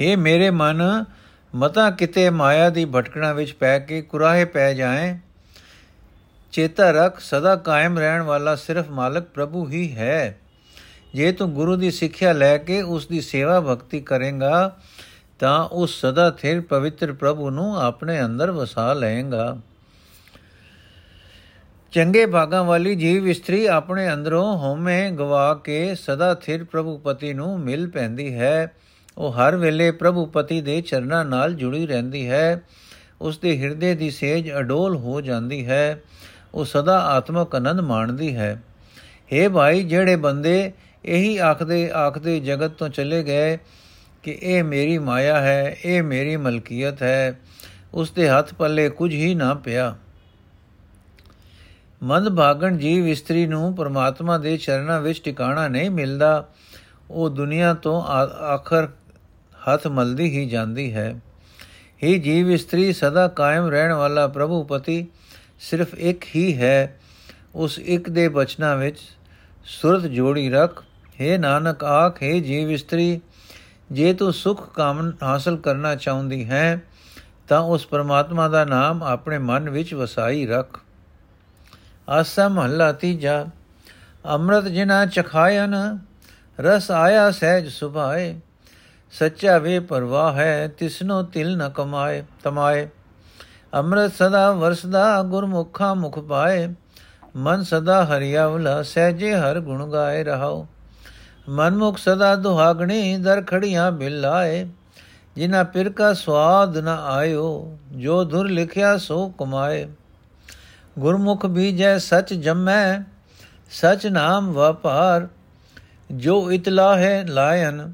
हे 0.00 0.18
ਮੇਰੇ 0.18 0.50
ਮਨ, 0.50 1.04
ਮਤਾ 1.54 1.90
ਕਿਤੇ 1.90 2.30
ਮਾਇਆ 2.30 2.70
ਦੀ 2.70 2.84
ਭਟਕਣਾ 2.84 3.32
ਵਿੱਚ 3.32 3.52
ਪੈ 3.52 3.78
ਕੇ 3.78 4.02
ਕੁਰਾਹੇ 4.02 4.44
ਪੈ 4.44 4.74
ਜਾਏ। 4.74 5.18
ਚੇਤਾ 6.52 6.90
ਰੱਖ, 6.90 7.20
ਸਦਾ 7.20 7.56
ਕਾਇਮ 7.56 7.98
ਰਹਿਣ 7.98 8.22
ਵਾਲਾ 8.22 8.54
ਸਿਰਫ 8.54 8.90
ਮਾਲਕ 8.90 9.22
ਪ੍ਰਭੂ 9.22 9.68
ਹੀ 9.68 9.96
ਹੈ। 9.96 10.38
ਜੇ 11.14 11.32
ਤੂੰ 11.32 11.52
ਗੁਰੂ 11.52 11.76
ਦੀ 11.76 11.90
ਸਿੱਖਿਆ 11.90 12.32
ਲੈ 12.32 12.58
ਕੇ 12.58 12.82
ਉਸ 12.82 13.06
ਦੀ 13.06 13.20
ਸੇਵਾ 13.20 13.60
ਭਗਤੀ 13.60 14.00
ਕਰੇਗਾ, 14.00 14.76
ਤਾਂ 15.38 15.64
ਉਸ 15.64 16.00
ਸਦਾ 16.00 16.30
ਥਿਰ 16.30 16.60
ਪਵਿੱਤਰ 16.60 17.12
ਪ੍ਰਭੂ 17.12 17.50
ਨੂੰ 17.50 17.80
ਆਪਣੇ 17.80 18.24
ਅੰਦਰ 18.24 18.50
ਵਸਾ 18.50 18.92
ਲਏਗਾ। 18.92 19.56
ਚੰਗੇ 21.92 22.26
ਭਾਗਾਂ 22.26 22.64
ਵਾਲੀ 22.64 22.94
ਜੀਵ 22.94 23.28
ਇਸਤਰੀ 23.28 23.66
ਆਪਣੇ 23.66 24.12
ਅੰਦਰੋਂ 24.12 24.58
ਹਉਮੈ 24.58 25.10
ਗਵਾ 25.10 25.54
ਕੇ 25.54 25.94
ਸਦਾ 25.94 26.34
ਥਿਰ 26.34 26.64
ਪ੍ਰਭੂ 26.64 26.98
ਪਤੀ 26.98 27.32
ਨੂੰ 27.32 27.60
ਮਿਲ 27.60 27.90
ਪੈਂਦੀ 27.90 28.34
ਹੈ। 28.34 28.74
ਉਹ 29.18 29.32
ਹਰ 29.32 29.56
ਵੇਲੇ 29.56 29.90
ਪ੍ਰਭੂ 29.90 30.26
ਪਤੀ 30.26 30.60
ਦੇ 30.60 30.80
ਚਰਨਾਂ 30.80 31.24
ਨਾਲ 31.24 31.54
ਜੁੜੀ 31.54 31.86
ਰਹਿੰਦੀ 31.86 32.28
ਹੈ। 32.28 32.62
ਉਸ 33.20 33.38
ਦੇ 33.38 33.58
ਹਿਰਦੇ 33.58 33.94
ਦੀ 33.94 34.10
ਸੇਜ 34.10 34.50
ਅਡੋਲ 34.50 34.96
ਹੋ 34.96 35.20
ਜਾਂਦੀ 35.20 35.66
ਹੈ। 35.66 36.02
ਉਹ 36.54 36.64
ਸਦਾ 36.64 37.00
ਆਤਮਕ 37.00 37.54
ਆਨੰਦ 37.54 37.80
ਮਾਣਦੀ 37.80 38.36
ਹੈ। 38.36 38.62
हे 39.08 39.52
ਭਾਈ, 39.52 39.84
ਜਿਹੜੇ 39.84 40.16
ਬੰਦੇ 40.16 40.72
ਇਹੀ 41.04 41.36
ਆਖਦੇ 41.36 41.90
ਆਖਦੇ 41.90 42.40
ਜਗਤ 42.40 42.70
ਤੋਂ 42.70 42.88
ਚਲੇ 42.88 43.22
ਗਏ 43.22 43.58
ਕਿ 44.22 44.38
ਇਹ 44.42 44.64
ਮੇਰੀ 44.64 44.98
ਮਾਇਆ 44.98 45.40
ਹੈ, 45.40 45.76
ਇਹ 45.84 46.02
ਮੇਰੀ 46.02 46.36
ਮਲਕੀਅਤ 46.36 47.02
ਹੈ 47.02 47.38
ਉਸ 47.94 48.10
ਦੇ 48.10 48.28
ਹੱਥ 48.28 48.54
ਪੱਲੇ 48.54 48.88
ਕੁਝ 48.88 49.12
ਹੀ 49.12 49.34
ਨਾ 49.34 49.54
ਪਿਆ। 49.54 49.96
ਮਨ 52.02 52.34
ਭਾਗਣ 52.34 52.76
ਜੀਵ 52.76 53.06
ਇਸਤਰੀ 53.06 53.46
ਨੂੰ 53.46 53.74
ਪਰਮਾਤਮਾ 53.74 54.38
ਦੇ 54.38 54.56
ਚਰਨਾਂ 54.56 55.00
ਵਿੱਚ 55.00 55.22
ਟਿਕਾਣਾ 55.24 55.68
ਨਹੀਂ 55.68 55.90
ਮਿਲਦਾ। 55.90 56.48
ਉਹ 57.10 57.30
ਦੁਨੀਆ 57.30 57.74
ਤੋਂ 57.74 58.02
ਆਖਰ 58.02 58.88
ਹੱਥ 59.68 59.86
ਮਲਦੀ 59.86 60.38
ਹੀ 60.38 60.48
ਜਾਂਦੀ 60.48 60.94
ਹੈ। 60.94 61.20
ਹੀ 62.02 62.18
ਜੀਵ 62.18 62.50
ਇਸਤਰੀ, 62.50 62.92
ਸਦਾ 62.92 63.28
ਕਾਇਮ 63.28 63.66
ਰਹਿਣ 63.66 63.92
ਵਾਲਾ 63.92 64.26
ਪ੍ਰਭੂ 64.28 64.64
ਪਤੀ, 64.64 65.06
ਸਿਰਫ 65.60 65.94
ਇੱਕ 65.94 66.24
ਹੀ 66.36 66.58
ਹੈ, 66.58 67.00
ਉਸ 67.54 67.78
ਇੱਕ 67.78 68.10
ਦੇ 68.10 68.28
ਬਚਨਾਂ 68.28 68.76
ਵਿੱਚ 68.76 68.98
ਸੁਰਤ 69.64 70.02
ਜੋੜੀ 70.02 70.50
ਰੱਖ। 70.50 70.84
हे 71.06 71.40
ਨਾਨਕ, 71.40 71.84
ਆਖ 71.84 72.16
हे 72.16 72.40
ਜੀਵ 72.40 72.70
ਇਸਤਰੀ, 72.70 73.20
ਜੇ 73.92 74.14
ਤੂੰ 74.14 74.32
ਸੁਖ 74.32 74.74
ਕਾਮਨ 74.74 75.12
ਹਾਸਲ 75.22 75.56
ਕਰਨਾ 75.56 75.94
ਚਾਹੁੰਦੀ 75.94 76.50
ਹੈ, 76.50 76.82
ਤਾਂ 77.48 77.60
ਉਸ 77.60 77.86
ਪਰਮਾਤਮਾ 77.86 78.48
ਦਾ 78.48 78.64
ਨਾਮ 78.64 79.02
ਆਪਣੇ 79.02 79.38
ਮਨ 79.38 79.70
ਵਿੱਚ 79.70 79.94
ਵਸਾਈ 79.94 80.46
ਰੱਖ। 80.46 80.80
ਆਸਾ 82.08 82.48
ਮਹੱਲਾ 82.48 82.92
ਤੀਜਾ, 82.92 83.46
ਅੰਮ੍ਰਿਤ 84.26 84.64
ਜਿਨਾ 84.64 85.06
ਚਖਾਇਨ, 85.06 85.98
ਰਸ 86.60 86.90
ਆਇਆ 86.90 87.30
ਸਹਿਜ 87.30 87.68
ਸੁਭਾਏ। 87.68 88.40
ਸੱਚਾ 89.18 89.58
ਵੇ 89.58 89.78
ਪਰਵਾਹ 89.78 90.32
ਹੈ, 90.32 90.68
ਤਿਸਨੋ 90.78 91.22
ਤਿਲ 91.22 91.56
ਨ 91.56 91.68
ਕਮਾਏ, 91.68 92.24
ਤਮਾਏ। 92.44 92.88
ਅੰਮ੍ਰਿਤ 93.74 94.12
ਸਦਾ 94.12 94.52
ਵਰਸਦਾ, 94.52 95.22
ਗੁਰਮੁਖਾ 95.22 95.94
ਮੁਖ 95.94 96.18
ਪਾਏ। 96.18 96.74
ਮਨ 97.36 97.62
ਸਦਾ 97.62 98.04
ਹਰਿਆਵਲਾ, 98.04 98.82
ਸਹਿਜੇ 98.82 99.34
ਹਰ 99.34 99.60
ਗੁਣ 99.60 99.90
ਗਾਏ 99.90 100.24
ਰਹਾਓ। 100.24 100.66
ਮਨਮੁਖ 101.48 101.98
ਸਦਾ 101.98 102.36
ਦੁਹਾਗਣੀ, 102.36 103.16
ਦਰ 103.16 103.42
ਖੜੀਆਂ 103.42 103.92
ਬਿਲਾਏ 103.92 104.68
ਜਿਨਾ 105.36 105.62
ਪਿਰ 105.62 105.90
ਕਾ 105.90 106.12
ਸਵਾਦ 106.12 106.78
ਨ 106.78 106.88
ਆਇਓ, 106.88 107.78
ਜੋ 107.90 108.24
ਧੁਰ 108.24 108.48
ਲਿਖਿਆ 108.48 108.96
ਸੋ 108.96 109.28
ਕਮਾਏ। 109.28 109.88
ਗੁਰਮੁਖ 110.98 111.46
ਬੀਜੈ, 111.46 111.98
ਸਚ 111.98 112.34
ਜਮੈ, 112.34 113.00
ਸਚ 113.70 114.06
ਨਾਮ 114.06 114.52
ਵਪਾਰ। 114.52 115.28
ਜੋ 116.10 116.52
ਇਤਲਾ 116.52 116.96
ਹੈ 116.96 117.24
ਲਾਇਨ 117.26 117.92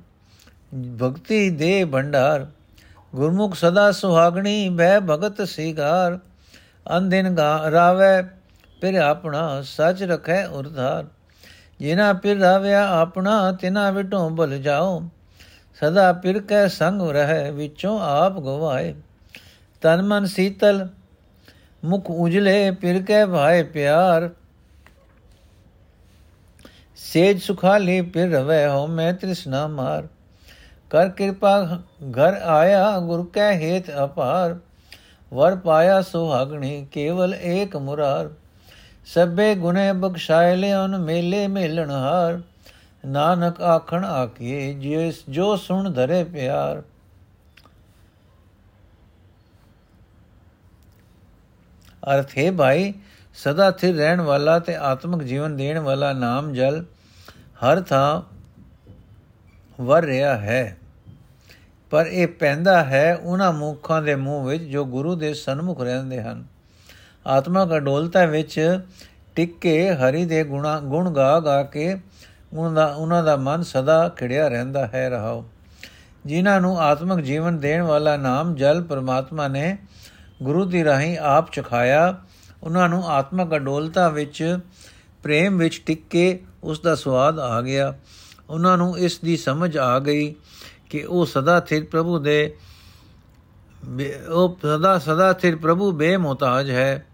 ਭਗਤੀ 0.74 1.50
ਦੇ 1.50 1.84
ਭੰਡਾਰ, 1.84 2.46
ਗੁਰਮੁਖ 3.14 3.54
ਸਦਾ 3.54 3.92
ਸੁਹਾਗਣੀ 3.92 4.68
ਬੈ 4.68 5.00
ਭਗਤ 5.00 5.48
ਸੀਗਾਰ। 5.48 6.18
ਅੰਦਿਨ 6.96 7.34
ਗਾ, 7.34 7.70
ਰਾਵੇ, 7.70 8.22
ਫਿਰ 8.80 8.94
ਆਪਣਾ 8.94 9.62
ਸਚ 9.62 10.02
ਰਖੈ 10.02 10.46
ਉਰਧਾਰ। 10.46 11.06
ਜਿਨਾ 11.78 12.12
ਪਿਰ 12.12 12.38
ਰਾਵਿਆ 12.38 12.88
ਆਪਣਾ 12.88 13.52
ਤਿਨਾ 13.52 13.90
ਵਿਟੋਂ 13.90 14.30
ਭੁਲ 14.30 14.58
ਜਾਓ। 14.58 15.02
ਸਦਾ 15.80 16.12
ਪਿਰ 16.12 16.40
ਕੈ 16.40 16.66
ਸੰਗ 16.66 17.02
ਰਹਿ, 17.02 17.52
ਵਿਚੋਂ 17.52 18.00
ਆਪ 18.00 18.32
ਗਵਾਏ। 18.32 18.94
ਤਨ 19.80 20.02
ਮਨ 20.02 20.24
ਸੀਤਲ, 20.26 20.88
ਮੁਖ 21.84 22.10
ਉਜਲੇ, 22.10 22.70
ਪਿਰ 22.70 23.02
ਕੈ 23.02 23.26
ਭਾਏ 23.26 23.62
ਪਿਆਰ। 23.62 24.30
ਸੇਜ 26.96 27.42
ਸੁਖਾਲੀ, 27.42 28.00
ਪਿਰ 28.00 28.30
ਰਵੇ 28.30 28.66
ਹੋ 28.66 28.86
ਮੈਂ 28.86 29.12
ਤ੍ਰਿਸ਼ਨਾ 29.12 29.66
ਮਾਰ। 29.66 30.08
ਕਰ 30.90 31.08
ਕਿਰਪਾ 31.08 31.80
ਘਰ 32.10 32.34
ਆਇਆ, 32.42 32.98
ਗੁਰ 32.98 33.30
ਕੈ 33.32 33.52
ਹੇਤ 33.52 33.84
ਅਪਾਰ। 34.04 34.56
ਵਰ 35.34 35.56
ਪਾਇਆ 35.56 36.02
ਸੁਹਾਗਣੀ, 36.02 36.86
ਕੇਵਲ 36.92 37.34
ਏਕ 37.34 37.76
ਮੁਰਾਰ। 37.76 38.30
ਸਭੇ 39.06 39.54
ਗੁਨੇ 39.54 39.92
ਬਖਸ਼ਾਇ 39.92 40.56
ਲਿਓਨ 40.56 40.98
ਮੇਲੇ 40.98 41.46
ਮੇਲਣ 41.46 41.90
ਹਾਰ। 41.90 42.40
ਨਾਨਕ 43.06 43.62
ਆਖਣ 43.62 44.04
ਆਖੀਏ 44.04 44.74
ਜਿਸ 44.74 45.24
ਜੋ 45.28 45.56
ਸੁਣ 45.56 45.90
ਧਰੇ 45.92 46.24
ਪਿਆਰ। 46.24 46.82
ਅਰਥ 52.14 52.38
ਹੈ 52.38 52.52
ਭਾਈ, 52.52 52.94
ਸਦਾ 53.34 53.70
ਸਥਿਰ 53.70 53.96
ਰਹਿਣ 53.96 54.20
ਵਾਲਾ 54.20 54.58
ਤੇ 54.58 54.76
ਆਤਮਿਕ 54.76 55.22
ਜੀਵਨ 55.22 55.56
ਦੇਣ 55.56 55.78
ਵਾਲਾ 55.78 56.12
ਨਾਮ 56.12 56.52
ਜਲ। 56.52 56.84
ਹਰ 57.36 57.80
ਥਾਂ 57.80 58.37
ਵਰ 59.80 60.04
ਰਿਹਾ 60.04 60.36
ਹੈ। 60.36 60.76
ਪਰ 61.90 62.06
ਇਹ 62.06 62.28
ਪੈਂਦਾ 62.28 62.84
ਹੈ 62.84 63.16
ਉਹਨਾਂ 63.16 63.52
ਮੁਖਾਂ 63.52 64.02
ਦੇ 64.02 64.14
ਮੂੰਹ 64.14 64.46
ਵਿੱਚ 64.46 64.62
ਜੋ 64.62 64.84
ਗੁਰੂ 64.84 65.14
ਦੇ 65.14 65.34
ਸਨਮੁਖ 65.34 65.80
ਰਹਿੰਦੇ 65.80 66.22
ਹਨ। 66.22 66.44
ਆਤਮਾ 67.26 67.68
ਅਡੋਲਤਾ 67.76 68.24
ਵਿੱਚ 68.24 68.80
ਟਿਕ 69.34 69.58
ਕੇ 69.58 69.94
ਹਰੀ 69.94 70.24
ਦੇ 70.24 70.44
ਗੁਣਾ 70.44 70.80
ਗੁਣ 70.80 71.10
ਗਾ 71.10 71.40
ਗਾ 71.40 71.62
ਕੇ 71.62 72.00
ਉਹਨਾਂ 72.52 72.72
ਦਾ 72.72 72.86
ਉਹਨਾਂ 72.86 73.24
ਦਾ 73.24 73.36
ਮਨ 73.36 73.62
ਸਦਾ 73.62 74.08
ਖਿੜਿਆ 74.08 74.48
ਰਹਿੰਦਾ 74.48 74.86
ਹੈ 74.86 75.08
ਰਹਾਓ। 75.08 75.44
ਜਿਨ੍ਹਾਂ 76.26 76.60
ਨੂੰ 76.60 76.80
ਆਤਮਿਕ 76.80 77.24
ਜੀਵਨ 77.24 77.58
ਦੇਣ 77.58 77.82
ਵਾਲਾ 77.82 78.16
ਨਾਮ 78.16 78.54
ਜਲ 78.54 78.82
ਪਰਮਾਤਮਾ 78.82 79.48
ਨੇ 79.48 79.78
ਗੁਰੂ 80.42 80.64
ਦੀ 80.64 80.84
ਰਾਹੀਂ 80.84 81.18
ਆਪ 81.18 81.52
ਚਖਾਇਆ, 81.52 82.18
ਉਹਨਾਂ 82.62 82.88
ਨੂੰ 82.88 83.08
ਆਤਮਿਕ 83.08 83.56
ਅਡੋਲਤਾ 83.56 84.08
ਵਿੱਚ 84.08 84.58
ਪ੍ਰੇਮ 85.22 85.58
ਵਿੱਚ 85.58 85.82
ਟਿਕ 85.86 86.08
ਕੇ 86.10 86.40
ਉਸ 86.62 86.80
ਦਾ 86.80 86.94
ਸਵਾਦ 86.94 87.38
ਆ 87.38 87.60
ਗਿਆ। 87.60 87.94
ਉਹਨਾਂ 88.50 88.78
ਨੂੰ 88.78 88.98
ਇਸ 88.98 89.18
ਦੀ 89.18 89.36
ਸਮਝ 89.36 89.76
ਆ 89.76 89.98
ਗਈ 89.98 90.34
ਕਿ 90.90 91.02
ਉਹ 91.02 91.26
ਸਦਾ 91.26 91.60
ਸਥਿਰ 91.60 91.84
ਪ੍ਰਭੂ 91.84 92.18
ਦੇ 92.18 92.56
ਉਹ 94.32 94.58
ਸਦਾ 94.62 94.98
ਸਦਾ 94.98 95.32
ਸਥਿਰ 95.32 95.56
ਪ੍ਰਭੂ 95.56 95.92
ਬੇਮੁਹਤਾਜ 95.92 96.70
ਹੈ। 96.70 97.06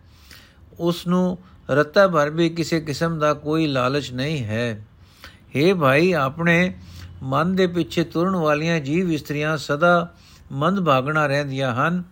ਉਸ 0.81 1.07
ਨੂੰ 1.07 1.39
ਰਤਾ 1.71 2.09
ਭਰ 2.09 2.31
ਵੀ 2.31 2.49
ਕਿਸੇ 2.49 2.81
ਕਿਸਮ 2.81 3.19
ਦਾ 3.19 3.35
ਕੋਈ 3.35 3.67
ਲਾਲਚ 3.67 4.13
ਨਹੀਂ 4.13 4.45
ਹੈ। 4.45 4.87
हे 5.29 5.77
ਭਾਈ, 5.77 6.13
ਆਪਣੇ 6.13 6.75
ਮਨ 7.23 7.57
ਦੇ 7.57 7.67
ਪਿੱਛੇ 7.67 8.05
ਤੁਰਨ 8.05 8.37
ਵਾਲੀਆਂ 8.37 8.81
ਜੀਵ 8.81 9.13
ਇਸਤਰੀਆਂ 9.13 9.57
ਸਦਾ 9.57 10.15
ਮੰਦ 10.53 10.81
ਭਾਗਣਾ 10.81 11.27
ਰਹਿੰਦੀਆਂ 11.27 11.75
ਹਨ। 11.75 12.05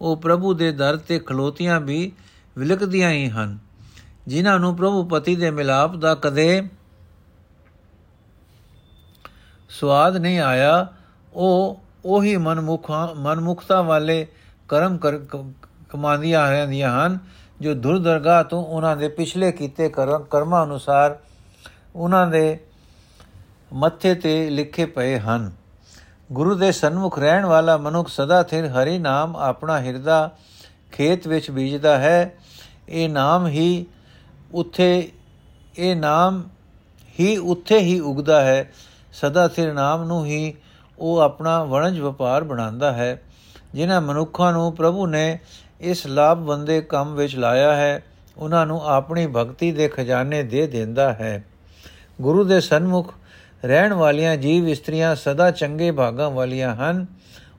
ਉਹ 0.00 0.16
ਪ੍ਰਭੂ 0.16 0.54
ਦੇ 0.54 0.72
ਦਰ 0.72 0.96
ਤੇ 0.96 1.18
ਖਲੋਤੀਆਂ 1.18 1.80
ਵੀ 1.80 2.12
ਵਿਲਕਦੀਆਂ 2.58 3.10
ਹੀ 3.10 3.28
ਹਨ। 3.28 3.58
ਜਿਨ੍ਹਾਂ 4.26 4.58
ਨੂੰ 4.58 4.76
ਪ੍ਰਭੂ 4.76 5.04
ਪਤੀ 5.04 5.36
ਦੇ 5.36 5.50
ਮਿਲਾਪ 5.50 5.96
ਦਾ 5.96 6.14
ਕਦੇ 6.14 6.62
ਸਵਾਦ 9.68 10.16
ਨਹੀਂ 10.16 10.38
ਆਇਆ, 10.40 10.86
ਉਹ 11.32 11.80
ਉਹੀ 12.04 12.36
ਮਨਮੁਖਾਂ, 12.36 13.14
ਮਨਮੁਖਤਾ 13.14 13.82
ਵਾਲੇ 13.82 14.26
ਕਰਮ 14.68 14.98
ਕਮਾਂਦੀਆਂ 15.88 16.50
ਰਹਿੰਦੀਆਂ 16.50 17.06
ਹਨ, 17.06 17.18
ਜੋ 17.60 17.74
ਦੁਰਦਰਗਾ 17.74 18.42
ਤੋਂ 18.42 18.64
ਉਹਨਾਂ 18.64 18.96
ਦੇ 18.96 19.08
ਪਿਛਲੇ 19.08 19.52
ਕੀਤੇ 19.52 19.88
ਕਰਮਾਂ 20.30 20.64
ਅਨੁਸਾਰ 20.64 21.18
ਉਹਨਾਂ 21.96 22.26
ਦੇ 22.26 22.58
ਮੱਥੇ 23.72 24.14
ਤੇ 24.14 24.50
ਲਿਖੇ 24.50 24.86
ਪਏ 24.86 25.18
ਹਨ। 25.18 25.50
ਗੁਰੂ 26.32 26.54
ਦੇ 26.54 26.72
ਸਨਮੁਖ 26.72 27.18
ਰਹਿਣ 27.18 27.44
ਵਾਲਾ 27.44 27.76
ਮਨੁੱਖ 27.76 28.08
ਸਦਾ 28.08 28.42
ਥਿਰ 28.42 28.66
ਹਰੀ 28.66 28.98
ਨਾਮ 28.98 29.36
ਆਪਣਾ 29.36 29.78
ਹਿਰਦਾ 29.80 30.30
ਖੇਤ 30.92 31.28
ਵਿੱਚ 31.28 31.50
ਬੀਜਦਾ 31.50 31.98
ਹੈ। 31.98 32.34
ਇਹ 32.88 33.08
ਨਾਮ 33.08 33.46
ਹੀ 33.46 33.86
ਉੱਥੇ, 34.52 35.12
ਇਹ 35.78 35.96
ਨਾਮ 35.96 36.42
ਹੀ 37.20 37.36
ਉੱਥੇ 37.36 37.78
ਹੀ 37.78 38.00
ਉਗਦਾ 38.00 38.40
ਹੈ 38.40 38.72
ਸਦਾ 39.20 39.48
ਥਿਰ 39.48 39.72
ਨਾਮ 39.72 40.04
ਨੂੰ 40.04 40.26
ਹੀ 40.26 40.54
ਉਹ 40.98 41.18
ਆਪਣਾ 41.18 41.64
ਵਣਜ 41.64 42.00
ਵਪਾਰ 42.00 42.44
ਬਣਾਉਂਦਾ 42.44 42.92
ਹੈ, 42.92 43.22
ਜਿਨ੍ਹਾਂ 43.74 44.00
ਮਨੁੱਖਾਂ 44.00 44.52
ਨੂੰ 44.52 44.74
ਪ੍ਰਭੂ 44.76 45.06
ਨੇ 45.06 45.38
ਇਸ 45.80 46.06
ਲਾਭਵੰਦੇ 46.06 46.80
ਕੰਮ 46.80 47.14
ਵਿੱਚ 47.14 47.36
ਲਾਇਆ 47.36 47.76
ਹੈ, 47.76 48.02
ਉਹਨਾਂ 48.38 48.66
ਨੂੰ 48.66 48.80
ਆਪਣੀ 48.84 49.26
ਭਗਤੀ 49.26 49.72
ਦੇ 49.72 49.88
ਖਜ਼ਾਨੇ 49.88 50.42
ਦੇ 50.42 50.66
ਦਿੰਦਾ 50.66 51.12
ਹੈ। 51.12 51.44
ਗੁਰੂ 52.20 52.44
ਦੇ 52.44 52.60
ਸਨਮੁਖ 52.60 53.14
ਰਹਿਣ 53.64 53.92
ਵਾਲੀਆਂ 53.92 54.36
ਜੀਵ 54.36 54.68
ਇਸਤਰੀਆਂ 54.68 55.14
ਸਦਾ 55.14 55.50
ਚੰਗੇ 55.50 55.90
ਭਾਗਾਂ 55.90 56.30
ਵਾਲੀਆਂ 56.30 56.74
ਹਨ। 56.76 57.06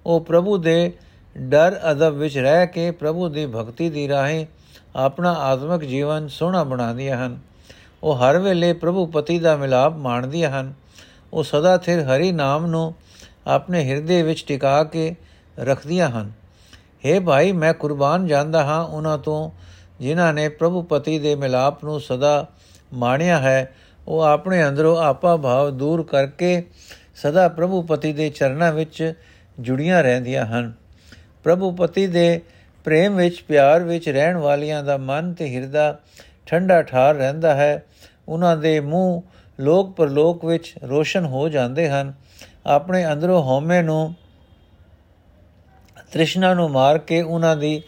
ਉਹ 0.06 0.22
ਪ੍ਰਭੂ 0.22 0.58
ਦੇ 0.58 0.92
ਡਰ 1.38 1.80
ਅਦਬ 1.92 2.14
ਵਿੱਚ 2.14 2.38
ਰਹਿ 2.38 2.68
ਕੇ 2.68 2.92
ਪ੍ਰਭੂ 2.92 3.30
ਦੀ 3.30 3.46
ਭਗਤੀ 3.46 3.90
ਦੀ 3.90 4.08
ਰਾਹੀਂ 4.08 4.46
ਆਪਣਾ 4.96 5.34
ਆਤਮਿਕ 5.34 5.82
ਜੀਵਨ 5.82 6.28
ਸੋਹਣਾ 6.28 6.64
ਬਣਾਉਂਦੀਆਂ 6.64 7.26
ਹਨ। 7.26 7.40
ਉਹ 8.04 8.16
ਹਰ 8.16 8.38
ਵੇਲੇ 8.40 8.74
ਪ੍ਰਭੂ 8.74 9.06
ਪਤੀ 9.06 9.40
ਦਾ 9.40 9.56
ਮਿਲਾਪ 9.56 9.96
ਮਾਣਦੀਆਂ 9.98 10.50
ਹਨ। 10.52 10.74
ਉਹ 11.34 11.44
ਸਦਾ 11.44 11.78
ਥਿਰ 11.78 12.00
ਹਰੀ 12.00 12.32
ਨਾਮ 12.32 12.66
ਨੂੰ 12.66 12.96
ਆਪਣੇ 13.48 13.90
ਹਿਰਦੇ 13.90 14.24
ਵਿੱਚ 14.24 14.46
ਟਿਕਾ 14.48 14.84
ਕੇ 14.84 15.16
ਰੱਖਦੀਆਂ 15.60 16.10
ਹਨ। 16.10 16.32
हे 16.80 17.22
ਭਾਈ, 17.22 17.52
ਮੈਂ 17.52 17.74
ਕੁਰਬਾਨ 17.74 18.28
ਜਾਂਦਾ 18.28 18.64
ਹਾਂ 18.64 18.84
ਉਹਨਾਂ 18.84 19.18
ਤੋਂ, 19.18 19.52
ਜਿਨ੍ਹਾਂ 20.00 20.34
ਨੇ 20.34 20.50
ਪ੍ਰਭੂ 20.50 20.82
ਪਤੀ 20.82 21.20
ਦੇ 21.20 21.36
ਮਿਲਾਪ 21.36 21.84
ਨੂੰ 21.84 22.00
ਸਦਾ 22.00 22.48
ਮਾਣਿਆ 22.94 23.40
ਹੈ। 23.40 23.74
ਉਹ 24.08 24.22
ਆਪਣੇ 24.22 24.68
ਅੰਦਰੋਂ 24.68 24.98
ਆਪਾ 24.98 25.38
ਭਾਵ 25.38 25.70
ਦੂਰ 25.70 26.04
ਕਰਕੇ 26.04 26.64
ਸਦਾ 27.16 27.48
ਪ੍ਰਭੂ 27.48 27.82
ਪਤੀ 27.82 28.14
ਦੇ 28.14 28.30
ਚਰਨਾਂ 28.30 28.72
ਵਿੱਚ 28.72 29.14
ਜੁੜੀਆਂ 29.60 30.04
ਰਹਿੰਦੀਆਂ 30.04 30.46
ਹਨ। 30.46 30.74
ਪ੍ਰਭੂ 31.44 31.72
ਪਤੀ 31.72 32.08
ਦੇ 32.08 32.42
ਪ੍ਰੇਮ 32.84 33.16
ਵਿੱਚ, 33.16 33.44
ਪਿਆਰ 33.48 33.84
ਵਿੱਚ 33.84 34.10
ਰਹਿਣ 34.10 34.38
ਵਾਲੀਆਂ 34.38 34.84
ਦਾ 34.84 34.98
ਮਨ 34.98 35.34
ਤੇ 35.34 35.56
ਹਿਰਦਾ 35.56 36.00
ਠੰਡਾ 36.46 36.82
ਠਾਰ 36.82 37.16
ਰਹਿੰਦਾ 37.16 37.56
ਹੈ। 37.56 37.84
ਉਹਨਾਂ 38.28 38.58
ਦੇ 38.58 38.80
ਮੂੰਹ 38.80 39.22
ਲੋਕ 39.60 39.92
ਪਰਲੋਕ 39.92 40.46
ਵਿੱਚ 40.46 40.76
ਰੋਸ਼ਨ 40.84 41.26
ਹੋ 41.26 41.50
ਜਾਂਦੇ 41.50 41.90
ਹਨ। 41.90 42.14
ਆਪਣੇ 42.66 43.12
ਅੰਦਰੋਂ 43.12 43.44
ਹਉਮੈ 43.44 43.82
ਨੂੰ, 43.82 44.16
ਤ੍ਰਿਸ਼ਨਾ 46.12 46.54
ਨੂੰ 46.54 46.70
ਮਾਰ 46.70 46.98
ਕੇ 46.98 47.22
ਉਹਨਾਂ 47.22 47.58
ਦੀ 47.58 47.82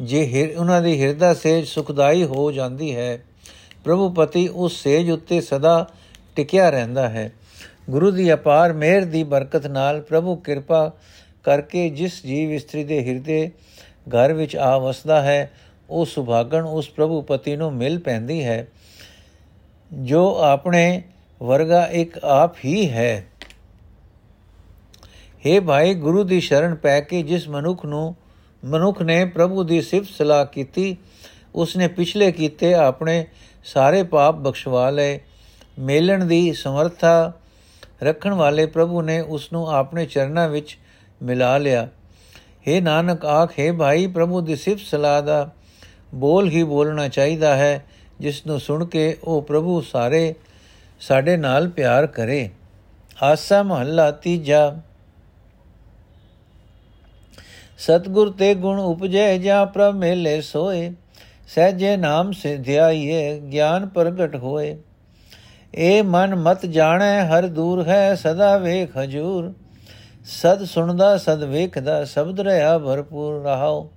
ਜੇ 0.00 0.54
ਉਹਨਾਂ 0.58 0.82
ਦੀ 0.82 1.02
ਹਿਰਦਾ 1.02 1.34
ਸੇਜ 1.34 1.66
ਸੁਖਦਾਈ 1.66 2.24
ਹੋ 2.24 2.52
ਜਾਂਦੀ 2.52 2.96
ਹੈ। 2.96 3.18
ਪ੍ਰਭੂ 3.84 4.10
ਪਤੀ 4.10 4.48
ਉਸ 4.48 4.82
ਸੇਜ 4.82 5.10
ਉੱਤੇ 5.10 5.40
ਸਦਾ 5.40 5.88
ਟਿਕਿਆ 6.36 6.70
ਰਹਿੰਦਾ 6.70 7.08
ਹੈ। 7.08 7.32
ਗੁਰੂ 7.90 8.10
ਦੀ 8.10 8.34
ਅਪਾਰ 8.34 8.72
ਮਿਹਰ 8.72 9.04
ਦੀ 9.04 9.24
ਬਰਕਤ 9.24 9.66
ਨਾਲ 9.66 10.00
ਪ੍ਰਭੂ 10.00 10.36
ਕਿਰਪਾ 10.36 10.92
ਕਰਕੇ 11.44 11.88
ਜਿਸ 11.88 12.26
ਜੀਵ 12.26 12.52
ਇਸਤਰੀ 12.52 12.84
ਦੇ 12.84 13.08
ਹਿਰਦੇ 13.08 13.50
ਘਰ 14.08 14.32
ਵਿੱਚ 14.32 14.56
ਆ 14.56 14.78
ਵਸਦਾ 14.78 15.22
ਹੈ, 15.22 15.50
ਉਹ 15.90 16.04
ਸੁਭਾਗਣ 16.04 16.64
ਉਸ 16.64 16.88
ਪ੍ਰਭੂ 16.88 17.22
ਪਤੀ 17.22 17.56
ਨੂੰ 17.56 17.72
ਮਿਲ 17.72 17.98
ਪੈਂਦੀ 17.98 18.44
ਹੈ। 18.44 18.68
ਜੋ 19.92 20.38
ਆਪਣੇ 20.38 21.02
ਵਰਗਾ 21.42 21.86
ਇੱਕ 21.86 22.18
ਆਪ 22.18 22.56
ਹੀ 22.64 22.90
ਹੈ। 22.90 23.26
हे 25.44 25.62
ਭਾਈ, 25.62 25.94
ਗੁਰੂ 25.94 26.24
ਦੀ 26.24 26.40
ਸ਼ਰਨ 26.40 26.74
ਪੈ 26.74 27.00
ਕੇ 27.00 27.22
ਜਿਸ 27.22 27.48
ਮਨੁੱਖ 27.48 27.84
ਨੂੰ 27.84 28.14
ਮਨੁੱਖ 28.64 29.02
ਨੇ 29.02 29.24
ਪ੍ਰਭੂ 29.24 29.62
ਦੀ 29.62 29.80
ਸਿਫਤ 29.82 30.10
ਸਲਾਹ 30.10 30.46
ਕੀਤੀ, 30.46 30.96
ਉਸਨੇ 31.54 31.88
ਪਿਛਲੇ 31.88 32.32
ਕੀਤੇ 32.32 32.74
ਆਪਣੇ 32.74 33.26
ਸਾਰੇ 33.64 34.02
ਪਾਪ 34.02 34.34
ਬਖਸ਼ਵਾ 34.34 34.90
ਲਏ। 34.90 35.20
ਮੇਲਣ 35.78 36.24
ਦੀ 36.24 36.52
ਸਮਰੱਥਾ 36.52 37.32
ਰੱਖਣ 38.02 38.32
ਵਾਲੇ 38.32 38.66
ਪ੍ਰਭੂ 38.66 39.02
ਨੇ 39.02 39.20
ਉਸ 39.20 39.52
ਨੂੰ 39.52 39.70
ਆਪਣੇ 39.70 40.06
ਚਰਨਾਂ 40.06 40.48
ਵਿੱਚ 40.48 40.78
ਮਿਲਾ 41.22 41.58
ਲਿਆ। 41.58 41.88
हे 42.68 42.82
ਨਾਨਕ, 42.82 43.24
ਆਖੇ 43.24 43.72
ਭਾਈ, 43.72 44.06
ਪ੍ਰਭੂ 44.06 44.40
ਦੀ 44.40 44.56
ਸਿਫਤ 44.56 44.84
ਸਲਾਹ 44.84 45.22
ਦਾ 45.22 45.50
ਬੋਲ 46.14 46.48
ਹੀ 46.48 46.62
ਬੋਲਣਾ 46.62 47.08
ਚਾਹੀਦਾ 47.08 47.56
ਹੈ 47.56 47.84
ਜਿਸ 48.20 48.46
ਨੂੰ 48.46 48.60
ਸੁਣ 48.60 48.84
ਕੇ 48.84 49.16
ਉਹ 49.24 49.42
ਪ੍ਰਭੂ 49.42 49.80
ਸਾਰੇ 49.80 50.34
ਸਾਡੇ 51.00 51.36
ਨਾਲ 51.36 51.68
ਪਿਆਰ 51.68 52.06
ਕਰੇ। 52.06 52.50
ਆਸਾ 53.22 53.62
ਮਹੱਲਾ 53.62 54.10
ਤੀਜਾ। 54.10 54.76
ਸਤਗੁਰ 57.78 58.30
ਤੇ 58.30 58.54
ਗੁਣ 58.54 58.78
ਉਪਜੈ 58.78 59.36
ਜਾਂ 59.38 59.66
ਪ੍ਰਭ 59.66 59.94
ਮੇਲੇ 59.94 60.40
ਸੋਏ, 60.40 60.92
ਸਹਜੇ 61.48 61.96
ਨਾਮ 61.96 62.32
ਸਿਧਿਆਈਏ, 62.32 63.40
ਗਿਆਨ 63.40 63.86
ਪ੍ਰਗਟ 63.86 64.36
ਹੋਏ। 64.36 64.76
ਏ 65.74 66.02
ਮਨ 66.02 66.34
ਮਤ 66.34 66.66
ਜਾਣੈ, 66.66 67.26
ਹਰ 67.26 67.46
ਦੂਰ 67.46 67.88
ਹੈ 67.88 68.14
ਸਦਾ 68.14 68.56
ਵੇਖ 68.56 68.96
ਹਜੂਰ। 68.98 69.52
ਸਦ 70.24 70.64
ਸੁਣਦਾ, 70.64 71.16
ਸਦ 71.16 71.44
ਵੇਖਦਾ, 71.44 72.04
ਸ਼ਬਦ 72.04 72.40
ਰਹਾ 72.40 72.78
ਭਰਪੂਰ 72.78 73.42
ਰਹਾਓ 73.42 73.90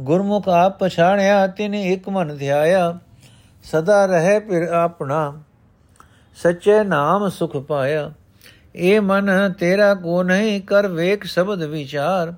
ਗੁਰਮੁਖ 0.00 0.48
ਆਪ 0.48 0.78
ਪਛਾਣਿਆ, 0.78 1.46
ਤਿਨ 1.46 1.74
ਇੱਕ 1.74 2.08
ਮਨ 2.08 2.36
ਧਿਆਇਆ। 2.36 2.98
ਸਦਾ 3.64 4.06
ਰਹੇ 4.06 4.40
ਫਿਰ 4.40 4.62
ਆਪਣਾ। 4.62 5.42
ਸੱਚੇ 6.36 6.84
ਨਾਮ 6.84 7.28
ਸੁਖ 7.28 7.56
ਪਾਇਆ। 7.56 8.12
ਏ 8.76 8.98
ਮਨ 8.98 9.52
ਤੇਰਾ 9.52 9.94
ਕੋ 9.94 10.22
ਨਹੀਂ, 10.22 10.60
ਕਰ 10.60 10.88
ਵੇਖ 10.88 11.24
ਸ਼ਬਦ 11.24 11.62
ਵਿਚਾਰ। 11.62 12.34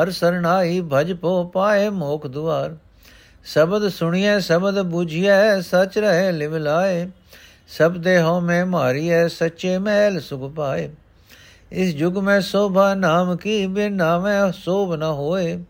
ਹਰ 0.00 0.10
ਸਰਣਾਈ 0.10 0.80
ਭਜ 0.92 1.12
ਪੋ 1.12 1.44
ਪਾਏ 1.44 1.88
ਮੋਖ 1.88 2.26
ਦੁਆਰ। 2.26 2.76
ਸ਼ਬਦ 3.44 3.88
ਸੁਣੀਏ 3.88 4.40
ਸ਼ਬਦ 4.40 4.78
부ਝੀਐ 4.78 5.60
ਸਚ 5.60 5.98
ਰਹੇ 5.98 6.32
ਲਿਵ 6.32 6.56
ਲਾਏ। 6.56 7.08
ਸਭ 7.68 7.92
ਦੇਹੋਂ 7.92 8.40
ਮੈਂ 8.40 8.66
ਮਾਰੀਐ, 8.66 9.28
ਸੱਚੇ 9.28 9.78
ਮਹਿਲ 9.78 10.20
ਸੁਖ 10.20 10.54
ਪਾਏ। 10.54 10.90
ਇਸ 11.72 11.94
ਯੁਗ 11.94 12.18
ਮੈਂ 12.18 12.40
ਸੋਭਾ, 12.40 12.94
ਨਾਮ 12.94 13.36
ਕੀ 13.36 13.66
ਬਿਨ 13.66 13.92
ਨਾਮੈ 13.92 14.50
ਸੋਭ 14.50 14.94
ਨ 14.94 15.02
ਹੋਏ। 15.02 15.64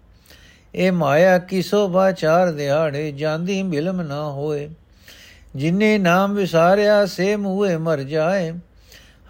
ਇਹ 0.74 0.92
ਮਾਇਆ 0.92 1.38
ਕੀ 1.38 1.62
ਸੋਭਾ, 1.62 2.12
ਚਾਰ 2.12 2.50
ਦਿਹਾੜੇ 2.50 3.12
ਜਾਂਦੀ 3.12 3.62
ਮਿਲਮ 3.62 4.02
ਨਾ 4.02 4.30
ਹੋਏ। 4.30 4.70
ਜਿਨੇ 5.56 5.98
ਨਾਮ 5.98 6.34
ਵਿਸਾਰਿਆ, 6.34 7.06
ਸੇ 7.06 7.36
ਮੂਏ 7.36 7.76
ਮਰ 7.76 8.02
ਜਾਏ। 8.02 8.52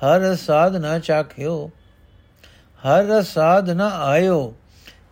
ਹਰ 0.02 0.37
ਸਾਧਨਾ 0.37 0.99
ਚਾਖਿਓ, 0.99 1.71
ਹਰ 2.87 3.23
ਸਾਧਨਾ 3.23 3.88
ਆਇਓ, 3.88 4.55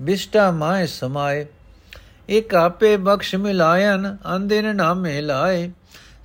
ਬਿਸਟਾ 0.02 0.50
ਮਾਏ 0.50 0.86
ਸਮਾਏ। 0.86 1.46
ਇਕ 2.28 2.54
ਆਪੇ 2.54 2.96
ਬਖਸ਼ 2.96 3.34
ਮਿਲਾਇਨ 3.34 4.16
ਅੰਦਿਨ 4.36 4.76
ਨਾਮੇ 4.76 5.20
ਲਾਏ। 5.20 5.70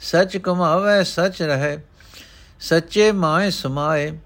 ਸਚ 0.02 0.38
ਕਮਾਵੇ, 0.38 1.04
ਸਚ 1.04 1.42
ਰਹੇ, 1.42 1.78
ਸੱਚੇ 2.60 3.12
ਮਾਏ 3.12 3.50
ਸਮਾਏ। 3.50 4.18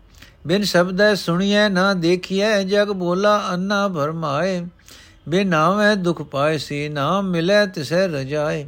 ਬਿਨ 0.47 0.63
ਸ਼ਬਦੈ 0.63 1.15
ਸੁਣੀਐ, 1.15 1.69
ਨਾ 1.69 1.93
ਦੇਖੀਐ, 1.93 2.63
ਜਗ 2.63 2.87
ਬੋਲਾ 2.87 3.49
ਅੰਨਾ 3.53 3.87
ਭਰਮਾਏ। 3.87 4.65
ਬਿਨ 5.29 5.47
ਨਾਮੈ 5.47 5.95
ਦੁਖ 5.95 6.21
ਪਾਏ, 6.21 6.57
ਸੀ 6.57 6.89
ਨਾਮ 6.89 7.29
ਮਿਲੇ 7.29 7.67
ਤਿਸੈ 7.67 8.07
ਰਜਾਏ। 8.07 8.67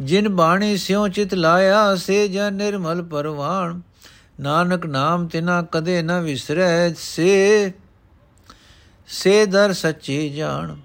ਜਿਨ 0.00 0.28
ਬਾਣੀ 0.28 0.76
ਸਿਉ 0.76 1.08
ਚਿਤ 1.08 1.34
ਲਾਇਆ, 1.34 1.96
ਸੇ 1.96 2.28
ਜਨ 2.28 2.54
ਨਿਰਮਲ 2.54 3.02
ਪਰਵਾਣ। 3.02 3.80
ਨਾਨਕ 4.40 4.86
ਨਾਮ 4.86 5.26
ਤਿਨਾ 5.26 5.62
ਕਦੇ 5.62 6.02
ਨ 6.02 6.20
ਵਿਸਰੈ, 6.20 6.92
ਸੇ 6.92 7.72
ਸੇ 9.08 9.46
ਦਰ 9.46 9.72
ਸੱਚੀ 9.72 10.30
ਜਾਣ। 10.30 10.76